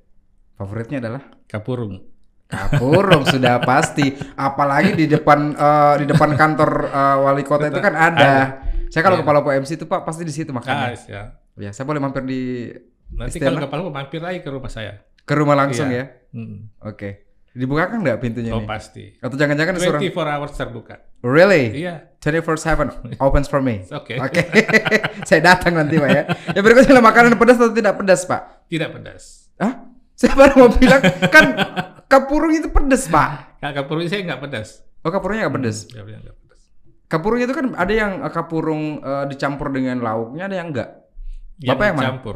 Favoritnya 0.55 0.97
adalah 0.99 1.21
Kapurung. 1.45 1.99
kapurung 2.45 3.23
sudah 3.33 3.59
pasti. 3.59 4.13
Apalagi 4.33 4.93
di 4.93 5.05
depan 5.05 5.51
eh, 5.51 5.93
di 5.99 6.05
depan 6.05 6.33
kantor 6.33 6.71
eh, 6.87 7.17
wali 7.19 7.43
kota 7.43 7.67
itu 7.67 7.79
kan 7.79 7.93
ada. 7.93 8.33
Saya 8.87 9.01
kalau 9.01 9.19
Iya. 9.19 9.23
kepala 9.25 9.39
MC 9.59 9.75
itu 9.75 9.85
Pak 9.85 10.01
pasti 10.03 10.23
di 10.23 10.31
situ 10.31 10.49
Ah, 10.49 10.55
makannya. 10.55 10.95
ya. 11.09 11.23
Ya, 11.57 11.69
saya 11.71 11.83
boleh 11.83 11.99
mampir 11.99 12.23
di 12.23 12.71
Nanti 13.11 13.37
Istana? 13.37 13.59
kalau 13.59 13.67
kepala 13.67 13.81
mampir 13.91 14.19
lagi 14.19 14.39
ke 14.39 14.49
rumah 14.49 14.67
saya. 14.67 15.03
ke 15.25 15.33
rumah 15.33 15.57
langsung 15.57 15.89
Iya. 15.89 16.05
ya. 16.31 16.37
Mm. 16.37 16.57
Oke. 16.85 17.09
Dibukakan 17.51 18.03
nggak 18.03 18.19
pintunya 18.21 18.51
Oh 18.53 18.61
nih? 18.61 18.67
pasti. 18.67 19.15
Atau 19.17 19.39
jangan-jangan 19.39 19.73
disuruh 19.73 19.97
24 19.97 20.27
hours 20.27 20.53
terbuka. 20.53 20.95
Really? 21.23 21.81
Iya. 21.81 22.13
24/7 22.21 23.09
opens 23.25 23.47
for 23.47 23.57
me. 23.59 23.81
Oke. 23.89 24.21
Oke. 24.21 24.43
saya 25.27 25.41
datang 25.41 25.73
nanti, 25.73 25.97
Pak 25.97 26.09
ya. 26.09 26.23
Yang 26.53 26.61
berikutnya 26.61 27.01
makanan 27.01 27.39
pedas 27.41 27.57
atau 27.57 27.73
tidak 27.73 27.95
pedas, 27.97 28.21
Pak? 28.23 28.69
Tidak 28.69 28.89
pedas. 28.93 29.49
Hah? 29.57 29.73
Saya 30.15 30.33
baru 30.33 30.53
mau 30.55 30.69
bilang 30.71 31.01
kan 31.27 31.45
kapurung 32.07 32.55
itu 32.55 32.71
pedas, 32.71 33.07
Pak. 33.07 33.59
Kak 33.59 33.71
kapurung 33.75 34.07
saya 34.07 34.23
nggak 34.23 34.41
pedas. 34.41 34.79
Oh, 35.03 35.11
kapurungnya 35.11 35.47
nggak 35.47 35.55
pedas. 35.59 35.77
Pedas, 35.85 36.03
nggak 36.23 36.35
pedas. 36.39 36.61
Kapurung 37.05 37.39
itu 37.39 37.53
kan 37.53 37.65
ada 37.75 37.93
yang 37.93 38.11
eh, 38.23 38.31
kapurung 38.31 38.83
eh, 38.99 39.25
dicampur 39.27 39.69
dengan 39.69 39.99
lauknya, 39.99 40.47
ada 40.47 40.55
yang 40.55 40.71
enggak. 40.71 40.89
Bapak 41.61 41.85
yang 41.87 41.97
mana? 41.99 42.07
campur. 42.15 42.35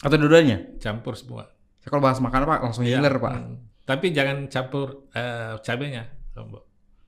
Atau 0.00 0.16
dua-duanya? 0.18 0.78
Campur 0.78 1.14
semua. 1.14 1.50
Saya 1.78 1.88
kalau 1.90 2.02
bahas 2.02 2.18
makanan, 2.18 2.46
Pak, 2.48 2.60
langsung 2.64 2.82
Iya. 2.82 2.98
ngiler, 2.98 3.16
Pak. 3.18 3.32
Mm. 3.36 3.56
Tapi 3.84 4.06
jangan 4.10 4.36
campur 4.48 5.06
eh, 5.12 5.54
cabenya. 5.60 6.02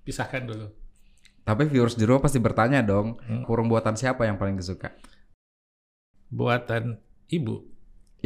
Pisahkan 0.06 0.46
dulu. 0.46 0.66
Tapi 1.42 1.62
viewers 1.66 1.94
di 1.94 2.02
rumah 2.02 2.26
pasti 2.26 2.42
bertanya 2.42 2.82
dong, 2.82 3.22
Hmm. 3.22 3.46
kapurung 3.46 3.70
buatan 3.70 3.94
siapa 3.94 4.26
yang 4.26 4.34
paling 4.34 4.58
disuka? 4.58 4.90
Buatan 6.26 6.98
ibu, 7.30 7.62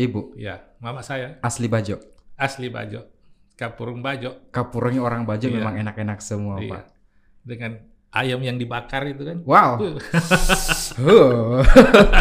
Ibu, 0.00 0.32
ya, 0.34 0.64
mama 0.78 1.00
saya 1.00 1.36
asli 1.40 1.66
Bajo. 1.66 2.00
asli 2.34 2.66
Bajo, 2.66 3.04
kapurung 3.52 4.00
Bajo, 4.00 4.48
Kapurungnya 4.48 5.00
orang 5.00 5.22
Bajo 5.22 5.44
Iya. 5.44 5.54
memang 5.54 5.74
enak-enak 5.76 6.18
semua, 6.18 6.56
iya. 6.58 6.70
Pak. 6.70 6.82
Dengan 7.42 7.72
ayam 8.10 8.40
yang 8.40 8.56
dibakar 8.56 9.04
itu 9.06 9.22
kan. 9.22 9.38
Wow. 9.44 9.76
Uh, 10.92 11.62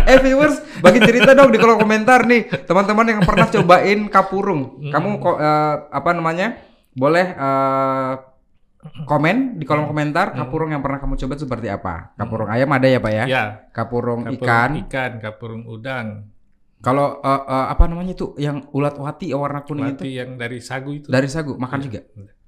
eh 0.06 0.20
viewers, 0.20 0.56
bagi 0.80 1.02
cerita 1.02 1.34
dong 1.34 1.50
di 1.50 1.58
kolom 1.58 1.76
komentar 1.78 2.24
nih, 2.24 2.48
teman-teman 2.63 3.04
yang 3.10 3.22
pernah 3.22 3.50
cobain 3.50 4.08
kapurung. 4.08 4.78
Hmm. 4.80 4.92
Kamu 4.94 5.10
kok 5.18 5.38
eh, 5.38 5.76
apa 5.89 6.10
namanya? 6.12 6.48
Boleh 6.89 7.28
eh, 7.30 8.13
komen 9.04 9.58
di 9.58 9.65
kolom 9.65 9.84
komentar 9.86 10.32
Hmm. 10.32 10.39
kapurung 10.39 10.70
yang 10.70 10.80
pernah 10.80 10.96
kamu 10.98 11.18
coba 11.18 11.34
seperti 11.36 11.68
apa? 11.68 12.15
Kapurung 12.15 12.48
ayam 12.48 12.70
ada 12.70 12.88
ya, 12.88 13.00
Pak 13.00 13.12
ya? 13.12 13.26
ya, 13.26 13.44
Kapurung, 13.70 14.24
kapurung 14.24 14.39
ikan. 14.39 14.70
ikan, 14.88 15.12
kapurung 15.20 15.63
udang, 15.65 16.08
Kalau 16.80 17.20
eh, 17.20 17.28
eh, 17.46 17.65
apa 17.70 17.84
namanya 17.86 18.13
itu 18.13 18.34
yang 18.36 18.63
ulat 18.72 18.96
wati 18.96 19.30
yang 19.30 19.39
warna 19.39 19.62
kuning 19.62 19.92
mati 19.92 20.08
itu 20.08 20.15
yang 20.15 20.36
dari 20.36 20.60
sagu 20.60 20.96
itu. 20.96 21.12
dari 21.12 21.28
sagu 21.28 21.56
makan 21.56 21.80
Iya. 21.80 21.86
juga. 21.86 22.00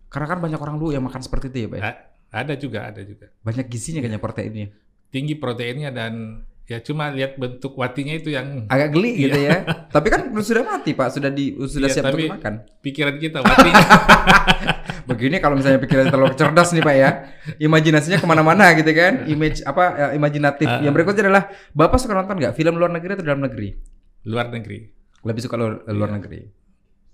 Karena 0.07 0.27
kan 0.27 0.39
banyak 0.39 0.55
orang 0.57 0.75
dulu 0.75 0.91
yang 0.91 1.03
makan 1.03 1.19
seperti 1.19 1.47
itu 1.47 1.57
ya, 1.63 1.67
Pak. 1.67 1.77
ya? 1.77 1.91
Ada 2.31 2.53
juga, 2.55 2.79
ada 2.85 3.01
juga. 3.03 3.27
Banyak 3.41 3.67
gizinya 3.67 3.99
kayaknya 3.99 4.19
proteinnya. 4.19 4.67
Tinggi 5.07 5.35
proteinnya 5.35 5.91
dan 5.91 6.43
ya 6.63 6.79
cuma 6.79 7.11
lihat 7.11 7.35
bentuk 7.35 7.75
watinya 7.75 8.15
itu 8.15 8.31
yang 8.31 8.63
Agak 8.67 8.95
geli 8.95 9.19
gitu 9.21 9.35
ya. 9.35 9.67
Tapi 9.95 10.07
kan 10.07 10.31
sudah 10.39 10.63
mati, 10.63 10.95
Pak. 10.95 11.11
Sudah 11.11 11.27
di 11.27 11.51
sudah 11.59 11.91
Iya, 11.91 11.95
siap 11.99 12.05
tapi- 12.07 12.23
untuk 12.25 12.39
makan. 12.39 12.53
pikiran 12.79 13.15
kita 13.19 13.43
watinya. 13.43 13.83
Begini 15.11 15.43
kalau 15.43 15.59
misalnya 15.59 15.79
pikiran 15.79 16.07
terlalu 16.07 16.33
cerdas 16.33 16.71
nih 16.71 16.79
Pak 16.79 16.95
ya, 16.95 17.09
imajinasinya 17.57 18.15
ke 18.15 18.23
mana-mana 18.23 18.71
gitu 18.73 18.91
kan, 18.91 19.27
image 19.27 19.59
apa 19.65 19.83
ya, 19.91 20.07
imajinatif. 20.15 20.67
Ah. 20.67 20.79
Yang 20.79 20.93
berikutnya 20.93 21.21
adalah 21.27 21.43
Bapak 21.73 21.99
suka 21.99 22.13
nonton 22.13 22.37
nggak 22.37 22.53
film 22.53 22.79
luar 22.79 22.91
negeri 22.91 23.19
atau 23.19 23.25
dalam 23.25 23.43
negeri? 23.43 23.75
Luar 24.23 24.49
negeri. 24.49 24.89
Lebih 25.21 25.41
suka 25.41 25.55
luar, 25.57 25.85
luar 25.87 26.09
Iya. 26.09 26.17
negeri. 26.17 26.41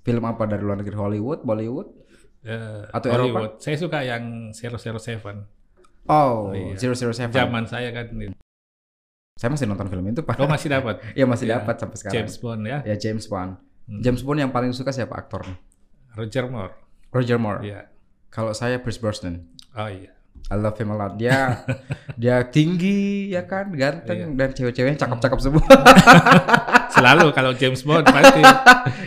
Film 0.02 0.24
apa 0.24 0.44
dari 0.48 0.64
luar 0.64 0.80
negeri? 0.80 0.96
Hollywood, 0.96 1.44
Bollywood? 1.44 1.88
Eh, 2.44 2.84
Atau 2.92 3.12
Hollywood. 3.12 3.60
Saya 3.60 3.76
suka 3.76 4.00
yang 4.02 4.56
007. 4.56 5.44
Oh, 6.08 6.56
Iya. 6.56 6.80
007. 6.80 7.36
Zaman 7.36 7.68
saya 7.68 7.92
kan. 7.92 8.08
Saya 9.38 9.50
masih 9.54 9.70
nonton 9.70 9.86
film 9.86 10.02
itu 10.10 10.24
Pak. 10.26 10.40
Oh 10.42 10.50
masih 10.50 10.72
dapat. 10.72 10.98
Iya 11.18 11.30
masih 11.30 11.46
Iya. 11.46 11.62
dapat 11.62 11.76
sampai 11.78 11.98
sekarang. 12.00 12.16
James 12.26 12.36
Bond 12.40 12.62
ya. 12.66 12.78
Ya 12.82 12.96
James 12.98 13.28
Bond. 13.28 13.60
Hmm. 13.86 14.02
James 14.02 14.22
Bond 14.26 14.40
yang 14.42 14.50
paling 14.50 14.74
suka 14.74 14.90
siapa 14.90 15.14
aktornya? 15.14 15.54
Roger 16.18 16.50
Moore. 16.50 16.74
Roger 17.14 17.38
Moore. 17.38 17.62
Iya. 17.62 17.82
Kalau 18.34 18.52
saya 18.52 18.82
Pierce 18.82 18.98
Brosnan. 18.98 19.46
Oh 19.78 19.86
iya. 19.86 20.17
I 20.48 20.56
love 20.56 20.80
him 20.80 20.90
a 20.90 20.96
lot. 20.96 21.20
Dia 21.20 21.60
dia 22.22 22.40
tinggi 22.48 23.30
ya 23.30 23.44
kan, 23.44 23.68
ganteng 23.72 24.34
dan 24.34 24.56
cewek-ceweknya 24.56 24.96
cakep-cakep 24.98 25.40
semua. 25.44 25.68
Selalu 26.96 27.36
kalau 27.36 27.52
James 27.52 27.84
Bond 27.84 28.08
pasti 28.08 28.42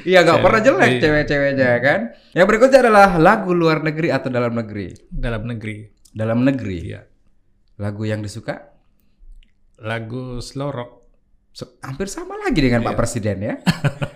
Iya 0.04 0.20
nggak 0.22 0.38
pernah 0.38 0.60
jelek 0.60 0.90
Iya. 0.90 1.00
cewek-ceweknya 1.00 1.70
kan. 1.80 2.00
Yang 2.36 2.46
berikutnya 2.46 2.78
adalah 2.84 3.08
lagu 3.16 3.50
luar 3.50 3.80
negeri 3.80 4.12
atau 4.12 4.28
dalam 4.28 4.52
negeri. 4.52 4.92
dalam 5.08 5.42
negeri. 5.42 5.88
Dalam 6.12 6.44
negeri. 6.44 6.78
Iya. 6.86 7.00
Lagu 7.80 8.04
yang 8.04 8.20
disuka 8.20 8.68
Lagu 9.80 10.44
slow 10.44 10.68
rock. 10.68 10.92
so- 11.50 11.80
hampir 11.80 12.06
sama 12.06 12.36
lagi 12.36 12.60
dengan 12.60 12.84
Pak 12.84 12.94
Iya. 12.94 13.00
Presiden 13.00 13.36
ya. 13.40 13.54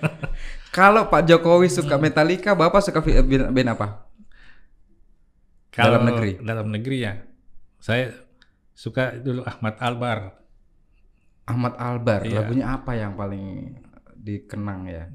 Kalau 0.77 1.09
Pak 1.09 1.25
Jokowi 1.25 1.67
suka 1.67 1.97
Metallica, 1.97 2.53
Bapak 2.53 2.85
suka 2.85 3.01
band, 3.01 3.49
band 3.49 3.69
apa? 3.73 4.04
Kalau 5.75 5.99
Dalam 5.99 6.03
negeri. 6.07 6.33
Dalam 6.39 6.67
negeri 6.71 6.97
ya. 7.03 7.13
Saya 7.83 8.15
suka 8.71 9.19
dulu 9.19 9.43
Ahmad 9.43 9.75
Albar. 9.83 10.19
Ahmad 11.51 11.75
Albar. 11.77 12.23
Iya. 12.23 12.47
Lagunya 12.47 12.67
apa 12.71 12.95
yang 12.95 13.19
paling 13.19 13.75
dikenang 14.15 14.87
ya? 14.87 15.11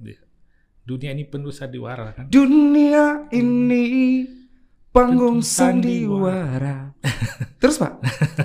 Dunia 0.84 1.16
ini 1.16 1.24
penuh 1.24 1.56
sandiwara 1.56 2.12
kan. 2.12 2.28
Dunia 2.28 3.32
ini 3.32 4.28
panggung 4.92 5.40
Panggung 5.40 5.40
sandiwara. 5.40 6.92
Terus 7.64 7.80
Pak? 7.80 7.94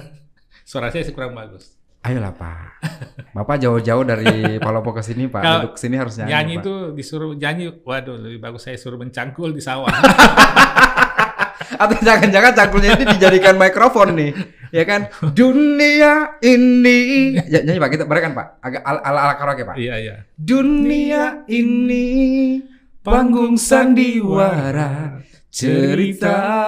Suara 0.70 0.94
saya 0.94 1.02
sih 1.02 1.12
kurang 1.12 1.34
bagus. 1.34 1.74
Ayolah 2.04 2.36
Pak. 2.36 2.84
Bapak 3.32 3.56
jauh-jauh 3.64 4.04
dari 4.04 4.28
Palopo 4.64 4.92
ke 4.92 5.00
sini 5.00 5.24
Pak. 5.26 5.40
Kalau 5.40 5.60
Duduk 5.66 5.74
sini 5.80 5.96
harus 5.96 6.14
nyanyi. 6.20 6.30
Nyanyi 6.30 6.54
Pak. 6.54 6.62
itu 6.62 6.74
disuruh 7.00 7.32
nyanyi, 7.32 7.64
waduh 7.80 8.16
lebih 8.20 8.38
bagus 8.44 8.68
saya 8.68 8.76
suruh 8.76 9.00
mencangkul 9.00 9.56
di 9.56 9.64
sawah. 9.64 9.88
Atau 11.82 11.98
jangan-jangan 12.02 12.52
cangkulnya 12.54 12.96
ini 12.98 13.04
dijadikan 13.16 13.54
mikrofon 13.58 14.14
nih. 14.14 14.32
Ya 14.74 14.82
kan? 14.82 15.06
Dunia 15.38 16.42
ini. 16.42 17.34
Ya, 17.46 17.62
nyanyi 17.62 17.78
Pak, 17.78 17.90
kita 17.94 18.04
berikan 18.10 18.34
Pak. 18.34 18.58
Agak 18.58 18.82
ala 18.82 18.98
ala, 19.06 19.20
ala 19.30 19.34
karaoke 19.38 19.62
Pak. 19.62 19.78
iya 19.78 19.94
iya. 20.02 20.26
Dunia 20.34 21.46
ini 21.46 22.58
panggung 23.06 23.54
sandiwara. 23.54 25.22
Ceritanya 25.54 26.58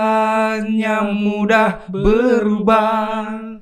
mudah 1.03 1.91
berubah. 1.91 3.59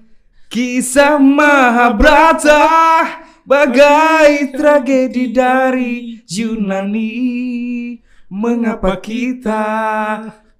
Kisah 0.52 1.16
Mahabharata 1.16 2.68
bagai 3.48 4.52
tragedi 4.52 5.32
dari 5.32 6.20
Yunani. 6.28 7.16
Mengapa 8.28 9.00
kita 9.00 9.64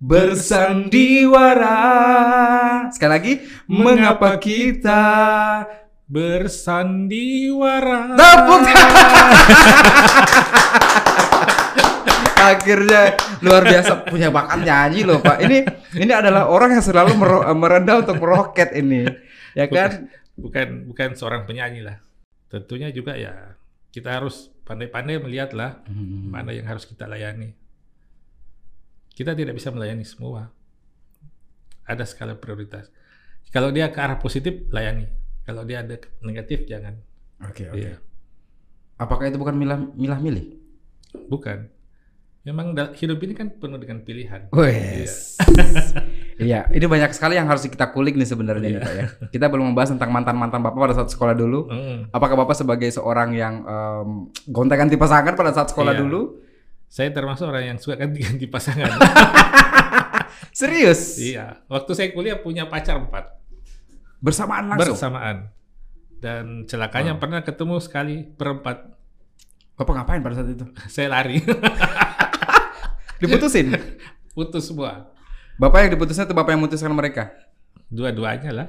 bersandiwara? 0.05 1.81
Sekali 2.93 3.11
lagi, 3.11 3.41
mengapa 3.65 4.37
kita 4.37 5.01
Bersandiwara. 6.05 8.13
Tepuk 8.13 8.61
Akhirnya 12.45 13.17
luar 13.41 13.65
biasa 13.65 14.05
punya 14.05 14.29
bakat 14.29 14.69
nyanyi 14.69 15.09
loh 15.09 15.25
Pak. 15.25 15.41
Ini 15.49 15.65
ini 15.97 16.13
adalah 16.13 16.53
orang 16.53 16.77
yang 16.77 16.85
selalu 16.85 17.17
merendah 17.57 18.05
untuk 18.05 18.21
meroket 18.21 18.77
ini, 18.77 19.09
ya 19.57 19.65
kan? 19.65 20.13
Bukan 20.37 20.93
bukan 20.93 21.17
seorang 21.17 21.49
penyanyi 21.49 21.81
lah. 21.81 21.97
Tentunya 22.53 22.93
juga 22.93 23.17
ya 23.17 23.57
kita 23.89 24.21
harus 24.21 24.53
pandai-pandai 24.69 25.25
melihat 25.25 25.57
lah 25.57 25.81
Hmm. 25.89 26.29
mana 26.29 26.53
yang 26.53 26.69
harus 26.69 26.85
kita 26.85 27.09
layani. 27.09 27.57
Kita 29.15 29.33
tidak 29.33 29.55
bisa 29.55 29.71
melayani 29.71 30.03
semua. 30.03 30.51
Ada 31.87 32.03
skala 32.03 32.35
prioritas. 32.35 32.91
Kalau 33.55 33.71
dia 33.71 33.87
ke 33.95 33.99
arah 34.03 34.19
positif, 34.19 34.67
layani. 34.75 35.07
Kalau 35.47 35.63
dia 35.63 35.87
ada 35.87 35.95
negatif, 36.25 36.67
jangan. 36.67 36.99
Oke, 37.47 37.71
oke. 37.71 37.79
Iya. 37.79 38.03
Apakah 38.99 39.31
itu 39.31 39.39
bukan 39.39 39.55
milah 39.55 39.79
milah 39.95 40.19
milih? 40.19 40.59
Bukan. 41.31 41.71
Memang 42.45 42.77
hidup 42.93 43.19
ini 43.25 43.33
kan 43.33 43.49
penuh 43.57 43.81
dengan 43.81 44.05
pilihan. 44.05 44.51
Wes. 44.53 45.39
Iya, 46.35 46.67
ini 46.75 46.83
banyak 46.91 47.15
sekali 47.15 47.39
yang 47.39 47.47
harus 47.47 47.63
kita 47.63 47.95
kulik 47.95 48.19
nih 48.19 48.27
sebenarnya 48.27 48.59
nih, 48.59 48.73
Iya. 48.75 48.81
Pak 48.83 48.93
ya. 48.99 49.07
Kita 49.31 49.47
belum 49.47 49.71
membahas 49.71 49.95
tentang 49.95 50.11
mantan-mantan 50.11 50.67
Bapak 50.67 50.91
pada 50.91 50.95
saat 50.99 51.07
sekolah 51.15 51.31
dulu. 51.31 51.71
Mm. 51.71 52.11
Apakah 52.11 52.35
Bapak 52.35 52.59
sebagai 52.59 52.91
seorang 52.91 53.39
yang 53.39 53.63
em, 53.63 54.09
gonta-ganti 54.51 54.99
pasangan 54.99 55.39
pada 55.39 55.55
saat 55.55 55.71
sekolah 55.71 55.95
Iya. 55.95 56.03
dulu? 56.03 56.43
Saya 56.95 57.11
termasuk 57.11 57.51
orang 57.51 57.75
yang 57.75 57.79
suka 57.83 57.99
ganti-ganti 57.99 58.47
pasangan. 58.55 58.87
Serius? 60.55 61.19
iya. 61.19 61.59
Waktu 61.67 61.91
saya 61.91 62.09
kuliah 62.15 62.39
punya 62.39 62.71
pacar 62.71 63.03
empat. 63.03 63.35
Bersamaan 64.23 64.71
langsung? 64.71 64.95
Bersamaan. 64.95 65.51
Dan 66.23 66.71
celakanya 66.71 67.19
pernah 67.19 67.43
ketemu 67.43 67.83
sekali 67.83 68.23
berempat. 68.23 68.95
Bapak 69.75 69.91
ngapain 69.91 70.23
pada 70.23 70.39
saat 70.39 70.55
itu? 70.55 70.63
Saya 70.95 71.11
lari. 71.11 71.43
Diputusin? 73.19 73.75
Putus 74.31 74.71
semua. 74.71 75.11
Bapak 75.59 75.83
yang 75.83 75.99
diputusnya 75.99 76.31
itu 76.31 76.35
Bapak 76.39 76.55
yang 76.55 76.63
memutuskan 76.63 76.95
mereka? 76.95 77.35
Dua-duanya 77.91 78.55
lah. 78.55 78.69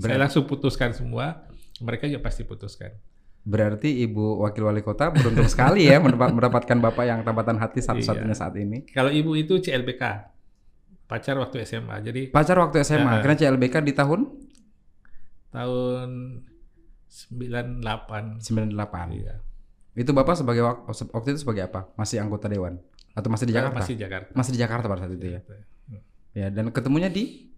Saya 0.00 0.16
langsung 0.16 0.48
putuskan 0.48 0.96
semua. 0.96 1.44
Mereka 1.84 2.08
juga 2.08 2.24
pasti 2.24 2.40
putuskan. 2.48 2.96
Berarti 3.40 4.04
Ibu 4.04 4.40
Wakil 4.40 4.62
Wali 4.62 4.80
Kota 4.80 5.08
beruntung 5.08 5.46
sekali 5.46 5.86
ya 5.86 5.96
mendapat- 5.96 6.32
mendapatkan 6.36 6.78
Bapak 6.78 7.04
yang 7.04 7.20
tambatan 7.20 7.56
hati 7.56 7.80
satu-satunya 7.80 8.28
Iya. 8.28 8.38
saat 8.38 8.54
ini. 8.54 8.84
Kalau 8.86 9.08
ibu 9.08 9.32
itu 9.32 9.58
CLBK. 9.58 10.02
Pacar 11.04 11.34
waktu 11.36 11.64
SMA. 11.64 11.98
Jadi 12.00 12.28
Pacar 12.28 12.54
waktu 12.56 12.80
SMA, 12.80 13.02
Ya. 13.10 13.20
karena 13.20 13.36
CLBK 13.36 13.82
di 13.82 13.92
tahun 13.92 14.20
tahun 15.50 16.08
98. 17.08 18.38
98. 18.38 19.08
Iya. 19.12 19.34
Itu 19.92 20.12
Bapak 20.12 20.36
sebagai 20.36 20.62
wak- 20.62 20.86
waktu 20.86 21.28
itu 21.30 21.42
sebagai 21.42 21.66
apa? 21.66 21.90
Masih 21.94 22.20
anggota 22.20 22.46
dewan 22.46 22.78
atau 23.10 23.26
masih 23.26 23.44
di 23.44 23.52
Jakarta? 23.52 23.76
Masih 23.76 23.94
Jakarta. 23.96 24.30
Masih 24.32 24.52
di 24.54 24.58
Jakarta 24.58 24.86
pada 24.86 25.00
saat 25.02 25.12
itu 25.12 25.26
ya. 25.28 25.40
Ya, 26.30 26.46
dan 26.48 26.70
ketemunya 26.70 27.10
di 27.10 27.50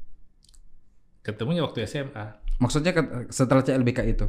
Ketemunya 1.21 1.62
waktu 1.62 1.85
SMA. 1.85 2.40
maksudnya 2.57 2.90
setelah 3.29 3.61
CLBK 3.61 4.01
itu. 4.09 4.27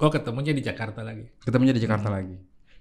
Oh 0.00 0.08
ketemunya 0.08 0.50
di 0.50 0.60
Jakarta 0.60 1.00
lagi. 1.00 1.28
Ketemunya 1.38 1.72
di 1.72 1.80
Jakarta 1.80 2.08
lagi. 2.08 2.36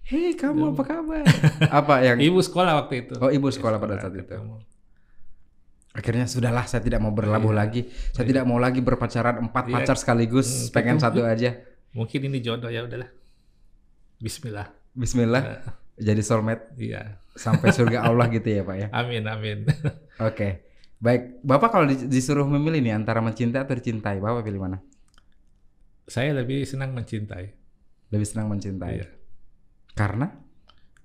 Hei, 0.07 0.33
kamu 0.33 0.73
apa 0.73 0.83
kabar? 0.83 1.23
apa 1.79 1.95
yang 2.01 2.17
Ibu 2.17 2.39
sekolah 2.39 2.79
waktu 2.79 3.05
itu. 3.05 3.13
Oh, 3.19 3.29
ibu 3.29 3.45
sekolah 3.47 3.77
pada 3.77 3.99
saat 3.99 4.15
itu. 4.15 4.33
akhirnya 5.89 6.25
sudahlah 6.25 6.63
saya 6.63 6.79
tidak 6.79 7.01
mau 7.01 7.11
berlabuh 7.11 7.51
Iya. 7.51 7.59
lagi. 7.59 7.81
Saya 8.13 8.23
tidak 8.23 8.45
mau 8.45 8.55
lagi 8.55 8.79
berpacaran 8.79 9.41
empat 9.41 9.67
Iya. 9.67 9.73
pacar 9.75 9.97
sekaligus, 9.97 10.47
Hmm, 10.47 10.71
pengen 10.71 10.95
ketemu. 10.95 11.05
satu 11.05 11.19
aja. 11.25 11.49
Mungkin 11.91 12.19
ini 12.25 12.39
jodoh 12.39 12.69
ya 12.69 12.85
udahlah. 12.85 13.09
Bismillah. 14.17 14.69
Bismillah. 14.93 15.43
Eh, 15.43 15.59
Jadi 15.99 16.21
soulmate 16.23 16.71
Iya. 16.79 17.19
sampai 17.35 17.69
surga 17.69 17.99
Allah 18.07 18.31
gitu 18.31 18.47
ya, 18.47 18.63
Pak 18.63 18.75
ya. 18.77 18.87
Amin 18.95 19.27
amin. 19.27 19.67
Oke. 20.21 20.63
Baik, 20.97 21.43
Bapak 21.43 21.69
kalau 21.69 21.85
di- 21.85 22.07
disuruh 22.07 22.47
memilih 22.47 22.79
nih 22.79 22.93
antara 22.93 23.19
mencintai 23.19 23.59
atau 23.59 23.75
dicintai, 23.75 24.19
Bapak 24.19 24.41
pilih 24.41 24.61
mana? 24.61 24.79
Saya 26.09 26.33
lebih 26.33 26.65
senang 26.65 26.91
mencintai. 26.91 27.45
Lebih 28.09 28.25
senang 28.25 28.49
mencintai. 28.49 28.93
Iya. 28.97 29.07
Karena 29.93 30.27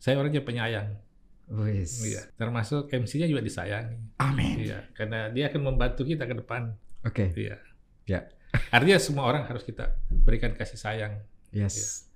Saya 0.00 0.20
orangnya 0.20 0.40
penyayang. 0.40 1.00
wis. 1.44 2.00
Iya. 2.02 2.24
Termasuk 2.34 2.88
MC-nya 2.88 3.28
juga 3.28 3.40
disayangi. 3.40 4.16
Amin. 4.16 4.64
Iya. 4.64 4.88
Karena 4.92 5.28
dia 5.28 5.48
akan 5.48 5.60
membantu 5.62 6.02
kita 6.02 6.24
ke 6.24 6.34
depan. 6.34 6.72
Oke. 7.04 7.36
Iya. 7.36 7.60
Ya. 8.04 8.20
Artinya 8.68 8.96
semua 8.96 9.24
orang 9.24 9.44
harus 9.44 9.60
kita 9.60 9.92
berikan 10.08 10.52
kasih 10.52 10.76
sayang. 10.76 11.20
Yes. 11.52 12.08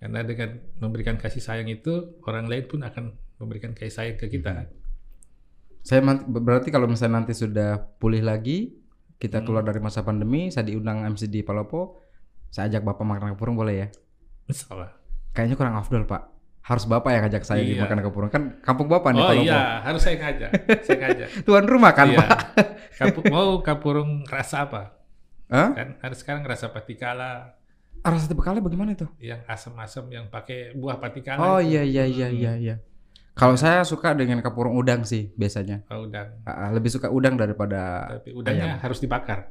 Karena 0.00 0.20
dengan 0.20 0.60
memberikan 0.80 1.16
kasih 1.16 1.40
sayang 1.40 1.68
itu 1.68 2.16
orang 2.24 2.48
lain 2.48 2.64
pun 2.64 2.80
akan 2.80 3.04
memberikan 3.36 3.72
kasih 3.72 3.92
sayang 3.92 4.16
ke 4.16 4.28
kita. 4.28 4.68
Saya 5.80 6.00
man- 6.00 6.24
berarti 6.24 6.68
kalau 6.68 6.88
misalnya 6.88 7.20
nanti 7.20 7.36
sudah 7.36 7.76
pulih 8.00 8.24
lagi, 8.24 8.72
kita 9.16 9.40
Hmm. 9.40 9.46
keluar 9.46 9.64
dari 9.64 9.80
masa 9.80 10.00
pandemi, 10.00 10.48
saya 10.48 10.64
diundang 10.64 11.04
MC 11.04 11.28
di 11.28 11.44
Palopo, 11.44 12.00
saya 12.54 12.70
ajak 12.70 12.86
Bapak 12.86 13.02
makan 13.02 13.34
kepurung 13.34 13.58
boleh 13.58 13.74
ya? 13.76 13.86
Insya 14.46 14.70
Allah. 14.70 14.94
Kayaknya 15.32 15.56
kurang 15.56 15.74
afdol, 15.74 16.06
Pak. 16.06 16.22
Harus 16.62 16.86
Bapak 16.86 17.10
yang 17.10 17.22
ngajak 17.24 17.42
saya 17.42 17.60
Iya. 17.60 17.82
makan 17.82 17.98
kepurung. 18.00 18.30
Kan 18.30 18.42
kampung 18.60 18.86
Bapak 18.86 19.10
nih 19.10 19.20
Oh 19.20 19.28
Palopo. 19.28 19.44
iya, 19.44 19.82
harus 19.82 20.00
saya 20.00 20.16
ngajak. 20.16 20.50
saya 20.80 20.96
ngajak. 20.98 21.28
Tuan 21.46 21.66
rumah 21.66 21.90
kan, 21.90 22.08
Iya. 22.08 22.18
Pak? 22.22 22.28
Kapu- 22.94 23.26
mau 23.26 23.58
kapurung 23.60 24.22
rasa 24.24 24.64
apa? 24.64 24.94
Hah? 25.46 25.74
Kan 25.74 25.88
ada 25.98 26.14
sekarang 26.14 26.40
rasa 26.42 26.70
patikala 26.70 27.58
Rasa 28.00 28.30
bekalnya 28.30 28.60
bagaimana 28.60 28.92
itu? 28.92 29.08
yang 29.18 29.40
asam-asam 29.44 30.06
yang 30.08 30.28
pakai 30.28 30.72
buah 30.72 30.96
patikala. 30.96 31.40
Oh 31.42 31.58
itu. 31.58 31.72
iya 31.74 31.82
iya 31.82 32.04
iya 32.06 32.26
Hmm. 32.26 32.38
iya 32.38 32.52
iya. 32.54 32.74
Kalau 33.34 33.56
saya 33.56 33.82
suka 33.82 34.12
dengan 34.12 34.38
kapurung 34.38 34.72
udang 34.72 35.02
sih 35.02 35.34
biasanya. 35.34 35.82
Oh, 35.88 36.06
udang. 36.06 36.38
Ah, 36.44 36.54
ah, 36.54 36.70
lebih 36.70 36.86
suka 36.86 37.08
udang 37.08 37.34
daripada 37.34 38.06
Tapi 38.14 38.30
udangnya 38.30 38.78
harus 38.78 39.00
dibakar. 39.00 39.50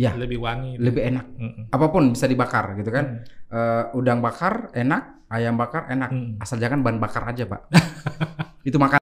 Ya. 0.00 0.16
Lebih 0.16 0.40
wangi. 0.40 0.80
lebih 0.80 1.02
enak. 1.12 1.26
Mm-mm. 1.36 1.64
Apa 1.68 1.92
pun 1.92 2.16
bisa 2.16 2.24
dibakar 2.24 2.72
gitu 2.80 2.88
kan. 2.88 3.20
Mm. 3.20 3.52
Eh, 3.52 3.84
udang 4.00 4.24
bakar 4.24 4.72
enak, 4.72 5.28
ayam 5.28 5.60
bakar 5.60 5.92
enak. 5.92 6.08
Mm. 6.08 6.40
Asal 6.40 6.56
jangan 6.56 6.80
bahan 6.80 6.96
bakar 6.96 7.28
aja, 7.28 7.44
Pak. 7.44 7.68
Itu 8.68 8.80
makan. 8.80 8.96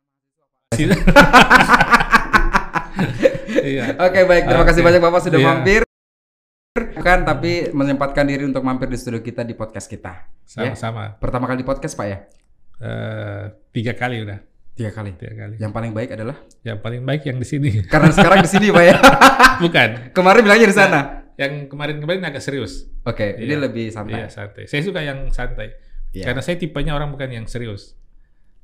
Iya. 3.58 4.00
Oke, 4.00 4.24
baik. 4.24 4.48
Terima 4.48 4.64
kasih 4.64 4.80
banyak 4.80 5.02
Bapak 5.02 5.20
sudah 5.28 5.38
Iya. 5.38 5.46
mampir. 5.46 5.82
Kan 7.04 7.26
tapi 7.28 7.68
menyempatkan 7.70 8.24
diri 8.24 8.46
untuk 8.46 8.64
mampir 8.64 8.88
di 8.88 8.96
studio 8.96 9.20
kita 9.20 9.44
di 9.44 9.52
podcast 9.52 9.86
kita. 9.86 10.24
Sama-sama. 10.46 11.14
Pertama 11.20 11.44
kali 11.46 11.62
di 11.62 11.68
podcast, 11.68 11.94
Pak 11.94 12.06
ya? 12.08 12.18
Eh, 12.78 13.44
tiga 13.74 13.92
kali 13.92 14.24
udah. 14.24 14.47
Tiga 14.78 14.94
kali. 14.94 15.10
Tiga 15.18 15.34
kali. 15.34 15.54
Yang 15.58 15.72
paling 15.74 15.90
baik 15.90 16.10
adalah 16.14 16.36
Yang 16.62 16.78
paling 16.78 17.02
baik 17.02 17.22
yang 17.26 17.36
di 17.36 17.46
sini. 17.46 17.70
karena 17.92 18.14
sekarang 18.14 18.38
di 18.40 18.48
sini, 18.48 18.70
Pak 18.70 18.84
ya. 18.84 18.96
Bukan. 19.66 19.88
Kemarin 20.14 20.40
bilangnya 20.40 20.68
di 20.70 20.76
sana. 20.76 21.00
Yang 21.34 21.66
kemarin-kemarin 21.66 22.22
agak 22.24 22.42
serius. 22.42 22.86
Oke, 23.02 23.34
ini 23.36 23.50
Iya. 23.50 23.58
lebih 23.58 23.90
santai. 23.90 24.14
Iya, 24.16 24.28
santai. 24.30 24.64
Saya 24.66 24.82
suka 24.82 25.02
yang 25.02 25.30
santai. 25.30 25.74
Iya. 26.10 26.30
Karena 26.30 26.40
saya 26.40 26.54
tipenya 26.56 26.94
orang 26.94 27.10
bukan 27.10 27.26
yang 27.28 27.46
serius. 27.46 27.98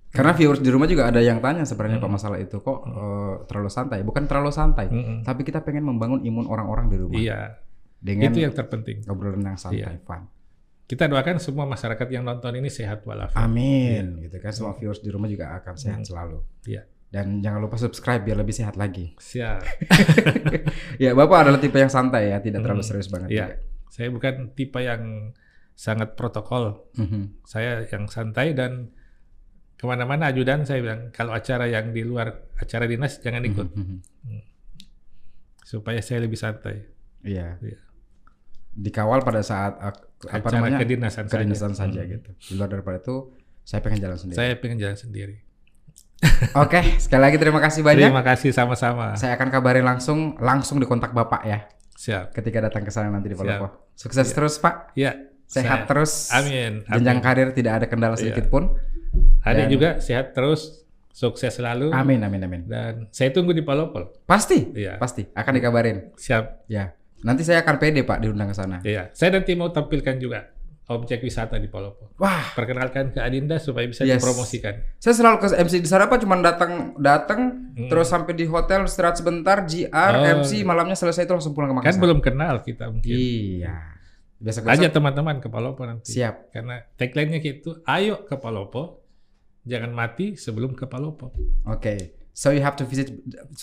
Karena 0.09 0.31
viewers 0.31 0.62
di 0.62 0.70
rumah 0.70 0.87
juga 0.87 1.11
ada 1.11 1.18
yang 1.18 1.42
tanya 1.42 1.66
sebenarnya 1.66 1.98
Hmm. 1.98 2.07
Pak 2.07 2.12
masalah 2.14 2.38
itu 2.38 2.57
kok 2.57 2.79
eh, 2.85 3.35
terlalu 3.46 3.66
santai. 3.68 3.98
Bukan 4.00 4.31
terlalu 4.31 4.50
santai, 4.50 4.87
Mm-mm. 4.87 5.27
tapi 5.27 5.42
kita 5.42 5.59
pengen 5.61 5.83
membangun 5.83 6.22
imun 6.22 6.46
orang-orang 6.46 6.87
di 6.87 6.96
rumah 6.96 7.18
Iya. 7.18 7.59
dengan 7.98 8.31
Itu 8.31 8.38
yang 8.38 8.55
terpenting. 8.55 9.03
obrolan 9.11 9.42
yang 9.42 9.59
santai, 9.59 9.98
Iya. 9.98 10.07
fun. 10.07 10.31
Kita 10.85 11.09
doakan 11.09 11.40
semua 11.40 11.64
masyarakat 11.64 12.07
yang 12.09 12.23
nonton 12.23 12.53
ini 12.55 12.68
sehat 12.68 13.03
walafiat. 13.03 13.40
Amin. 13.40 14.20
Gitu 14.20 14.37
kan 14.37 14.53
semua 14.53 14.77
viewers 14.77 15.01
di 15.01 15.09
rumah 15.09 15.27
juga 15.27 15.57
akan 15.57 15.75
sehat 15.75 16.05
Hmm. 16.05 16.09
selalu. 16.09 16.38
Iya. 16.68 16.83
Dan 17.09 17.40
jangan 17.40 17.62
lupa 17.62 17.79
subscribe 17.79 18.20
biar 18.20 18.37
lebih 18.37 18.53
sehat 18.53 18.75
lagi. 18.75 19.14
Siap. 19.16 19.62
ya, 21.05 21.14
Bapak 21.14 21.47
adalah 21.47 21.57
tipe 21.59 21.79
yang 21.79 21.88
santai 21.88 22.31
ya, 22.31 22.42
tidak 22.42 22.61
terlalu 22.61 22.83
Hmm. 22.83 22.90
serius 22.90 23.09
banget. 23.09 23.29
Iya. 23.31 23.47
Saya 23.88 24.11
bukan 24.11 24.53
tipe 24.53 24.77
yang 24.79 25.33
sangat 25.73 26.14
protokol. 26.14 26.90
Mhm. 26.99 27.47
Saya 27.47 27.87
yang 27.87 28.11
santai 28.11 28.53
dan 28.53 28.90
ke 29.75 29.85
mana-mana 29.87 30.29
ajudan 30.29 30.62
saya 30.62 30.83
bilang 30.83 31.11
kalau 31.11 31.33
acara 31.33 31.64
yang 31.64 31.90
di 31.90 32.03
luar 32.03 32.31
acara 32.57 32.85
dinas 32.85 33.18
jangan 33.18 33.42
ikut 33.42 33.68
Mhm. 33.73 33.99
supaya 35.64 35.99
saya 35.99 36.23
lebih 36.23 36.37
santai. 36.37 36.83
Iya. 37.25 37.57
Iya. 37.59 37.79
Dikawal 38.75 39.23
pada 39.23 39.41
saat 39.41 39.79
eh, 39.79 39.95
apa 40.31 40.49
namanya? 40.51 40.83
kedinasan, 40.83 41.27
kedinasan 41.27 41.73
saja, 41.73 42.01
Hmm. 42.01 42.11
gitu. 42.11 42.31
Di 42.35 42.53
luar 42.55 42.69
daripada 42.69 42.99
itu 42.99 43.31
saya 43.63 43.81
pengen 43.81 44.03
jalan 44.03 44.19
sendiri. 44.19 44.37
Saya 44.37 44.53
pengen 44.59 44.79
jalan 44.79 44.97
sendiri. 44.97 45.37
Oke, 46.57 46.81
sekali 46.97 47.21
lagi 47.21 47.37
terima 47.37 47.61
kasih 47.61 47.81
banyak. 47.81 48.09
Terima 48.09 48.25
kasih 48.25 48.51
sama-sama. 48.51 49.13
Saya 49.15 49.37
akan 49.37 49.49
kabarin 49.51 49.85
langsung 49.85 50.35
langsung 50.39 50.79
di 50.79 50.87
kontak 50.87 51.13
Bapak 51.13 51.45
ya 51.45 51.69
Siap. 51.95 52.33
ketika 52.33 52.59
datang 52.61 52.83
ke 52.83 52.91
sana 52.91 53.09
nanti 53.09 53.29
di. 53.29 53.37
Palopo. 53.37 53.93
Sukses 53.93 54.27
terus 54.29 54.57
Pak, 54.57 54.97
Ya. 54.97 55.15
sehat 55.45 55.85
saya- 55.85 55.87
terus. 55.87 56.33
Amin. 56.33 56.83
Jenjang 56.89 57.21
Amin. 57.21 57.25
karir 57.25 57.49
tidak 57.53 57.73
ada 57.79 57.87
kendala 57.87 58.17
Iya. 58.17 58.21
sedikit 58.27 58.49
pun. 58.49 58.75
Adik 59.45 59.69
Dan- 59.69 59.71
juga 59.71 59.91
sehat 60.01 60.33
terus, 60.33 60.83
sukses 61.13 61.53
selalu. 61.53 61.93
Amin 61.93 62.19
amin 62.19 62.41
amin. 62.43 62.63
Dan 62.67 63.07
saya 63.13 63.31
tunggu 63.31 63.53
di 63.53 63.61
Palopol. 63.61 64.11
Pasti, 64.25 64.73
Iya. 64.73 64.97
pasti 64.97 65.29
akan 65.31 65.53
dikabarin. 65.55 66.11
Siap. 66.17 66.67
Ya, 66.67 66.97
nanti 67.25 67.43
saya 67.43 67.65
akan 67.65 67.75
pede 67.77 68.05
Pak 68.05 68.21
diundang 68.21 68.47
ke 68.47 68.55
sana. 68.55 68.79
Iya. 68.79 69.09
Saya 69.11 69.35
nanti 69.35 69.53
mau 69.53 69.69
tampilkan 69.69 70.17
juga 70.17 70.53
objek 70.85 71.19
wisata 71.19 71.57
di 71.57 71.65
Palopol. 71.65 72.13
Wah, 72.15 72.53
Perkenalkan 72.53 73.09
ke 73.09 73.19
Adinda 73.19 73.57
supaya 73.57 73.89
bisa 73.89 74.05
Yes. 74.05 74.21
dipromosikan. 74.21 74.85
saya 75.01 75.17
selalu 75.17 75.37
ke 75.41 75.47
MC 75.57 75.81
di 75.81 75.89
sana 75.89 76.05
Pak, 76.05 76.21
cuma 76.21 76.37
datang 76.39 76.93
datang 76.95 77.41
Hmm. 77.73 77.89
terus 77.89 78.07
sampai 78.07 78.33
di 78.33 78.45
hotel 78.45 78.85
istirahat 78.85 79.17
sebentar, 79.17 79.65
GR, 79.65 79.89
Oh. 80.15 80.45
MC 80.45 80.61
malamnya 80.61 80.93
selesai 80.93 81.25
itu 81.25 81.33
langsung 81.33 81.51
pulang 81.51 81.73
ke 81.73 81.75
Kan 81.75 81.81
Makassar. 81.89 82.03
belum 82.05 82.21
kenal 82.21 82.61
kita 82.61 82.85
mungkin. 82.87 83.11
Iya. 83.11 83.97
Biasa 84.37 84.61
Ajak 84.63 84.93
teman-teman 84.93 85.41
ke 85.41 85.49
Palopo 85.49 85.83
nanti. 85.83 86.13
Siap. 86.13 86.53
Karena 86.53 86.77
tagline-nya 86.95 87.41
gitu, 87.41 87.81
ayo 87.83 88.21
ke 88.23 88.37
Palopo, 88.37 89.01
jangan 89.65 89.89
mati 89.89 90.37
sebelum 90.37 90.77
ke 90.77 90.85
Palopo. 90.85 91.33
Oke. 91.65 92.21
So 92.37 92.51
you 92.51 92.61
have 92.61 92.77
to 92.77 92.85
visit 92.85 93.09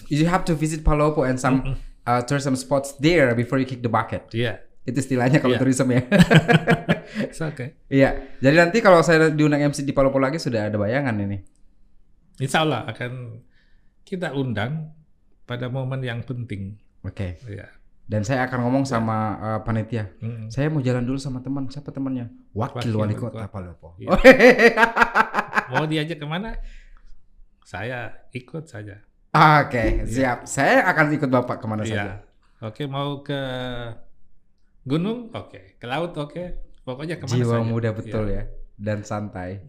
you 0.09 0.25
have 0.25 0.41
to 0.41 0.55
visit 0.55 0.81
Palopo 0.81 1.21
and 1.21 1.37
some 1.37 1.77
uh, 2.05 2.21
tourism 2.25 2.55
spots 2.57 2.97
there 2.97 3.33
before 3.33 3.57
you 3.61 3.67
kick 3.67 3.81
the 3.81 3.91
bucket. 3.91 4.27
Iya. 4.33 4.61
Itu 4.81 4.97
istilahnya 4.97 5.37
kalau 5.37 5.57
Iya. 5.57 5.61
tourism 5.61 5.87
ya. 5.93 6.01
It's 7.29 7.41
okay. 7.41 7.77
Iya. 7.91 8.39
Jadi 8.41 8.55
nanti 8.57 8.77
kalau 8.81 9.05
saya 9.05 9.29
diundang 9.29 9.61
MC 9.61 9.85
di 9.85 9.93
Palu-Palu 9.93 10.31
lagi 10.31 10.39
sudah 10.41 10.71
ada 10.71 10.77
bayangan 10.79 11.13
ini. 11.21 11.37
Insya 12.41 12.65
Allah 12.65 12.89
akan 12.89 13.43
kita 14.01 14.33
undang 14.33 14.89
pada 15.45 15.69
momen 15.69 16.01
yang 16.01 16.25
penting. 16.25 16.81
Oke. 17.05 17.37
Iya. 17.45 17.69
Dan 18.11 18.27
saya 18.27 18.43
akan 18.49 18.67
ngomong 18.67 18.83
sama 18.83 19.39
uh, 19.39 19.59
panitia. 19.63 20.11
Mm. 20.19 20.51
Saya 20.51 20.67
mau 20.67 20.83
jalan 20.83 21.05
dulu 21.05 21.15
sama 21.15 21.39
teman. 21.39 21.69
Siapa 21.71 21.95
temannya? 21.95 22.27
Wakil, 22.51 22.91
Wakil 22.91 22.93
wali 22.97 23.15
kota. 23.15 23.47
Palopo. 23.47 23.95
Iya. 23.95 24.11
Mau 25.71 25.87
diajak 25.87 26.19
ke 26.19 26.27
mana? 26.27 26.59
Saya 27.63 28.27
ikut 28.35 28.67
saja. 28.67 28.99
Oke, 29.31 30.03
siap. 30.05 30.43
Saya 30.43 30.83
akan 30.85 31.15
ikut 31.15 31.29
Bapak 31.31 31.57
ke 31.57 31.65
mana 31.65 31.83
saja. 31.83 31.95
Iya. 31.95 32.13
Oke, 32.61 32.83
mau 32.85 33.23
ke 33.23 33.39
gunung? 34.83 35.31
Oke. 35.31 35.79
Ke 35.79 35.85
laut? 35.87 36.11
Oke. 36.13 36.59
Pokoknya 36.83 37.15
ke 37.15 37.25
mana 37.25 37.35
Jiwa 37.37 37.57
saja. 37.57 37.65
muda 37.65 37.89
betul 37.93 38.25
Iya. 38.27 38.43
ya 38.43 38.43
dan 38.75 39.05
santai. 39.05 39.63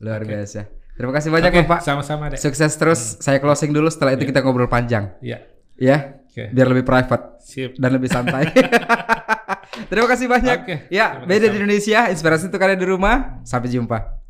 Luar 0.00 0.18
Oke. 0.18 0.32
biasa. 0.32 0.66
Terima 0.94 1.12
kasih 1.12 1.30
banyak 1.30 1.50
Oke, 1.50 1.60
Bapak. 1.62 1.80
Sama-sama 1.82 2.24
deh. 2.30 2.38
Sukses 2.38 2.74
terus. 2.74 3.18
Saya 3.20 3.38
closing 3.38 3.70
dulu 3.70 3.86
setelah 3.86 4.18
itu 4.18 4.26
Iya. 4.26 4.30
kita 4.30 4.40
ngobrol 4.42 4.66
panjang. 4.66 5.14
Iya. 5.20 5.46
Ya, 5.74 6.22
Oke. 6.26 6.50
biar 6.50 6.66
lebih 6.70 6.82
private 6.82 7.38
Sip. 7.42 7.74
dan 7.76 7.90
lebih 7.92 8.06
santai. 8.06 8.46
Terima 9.90 10.06
kasih 10.06 10.26
banyak. 10.26 10.58
Oke, 10.62 10.76
Ya, 10.86 11.18
beda 11.20 11.50
di 11.50 11.56
Indonesia, 11.58 12.06
inspirasi 12.06 12.46
untuk 12.46 12.58
kalian 12.58 12.78
di 12.78 12.86
rumah. 12.86 13.42
Sampai 13.42 13.70
jumpa. 13.70 14.22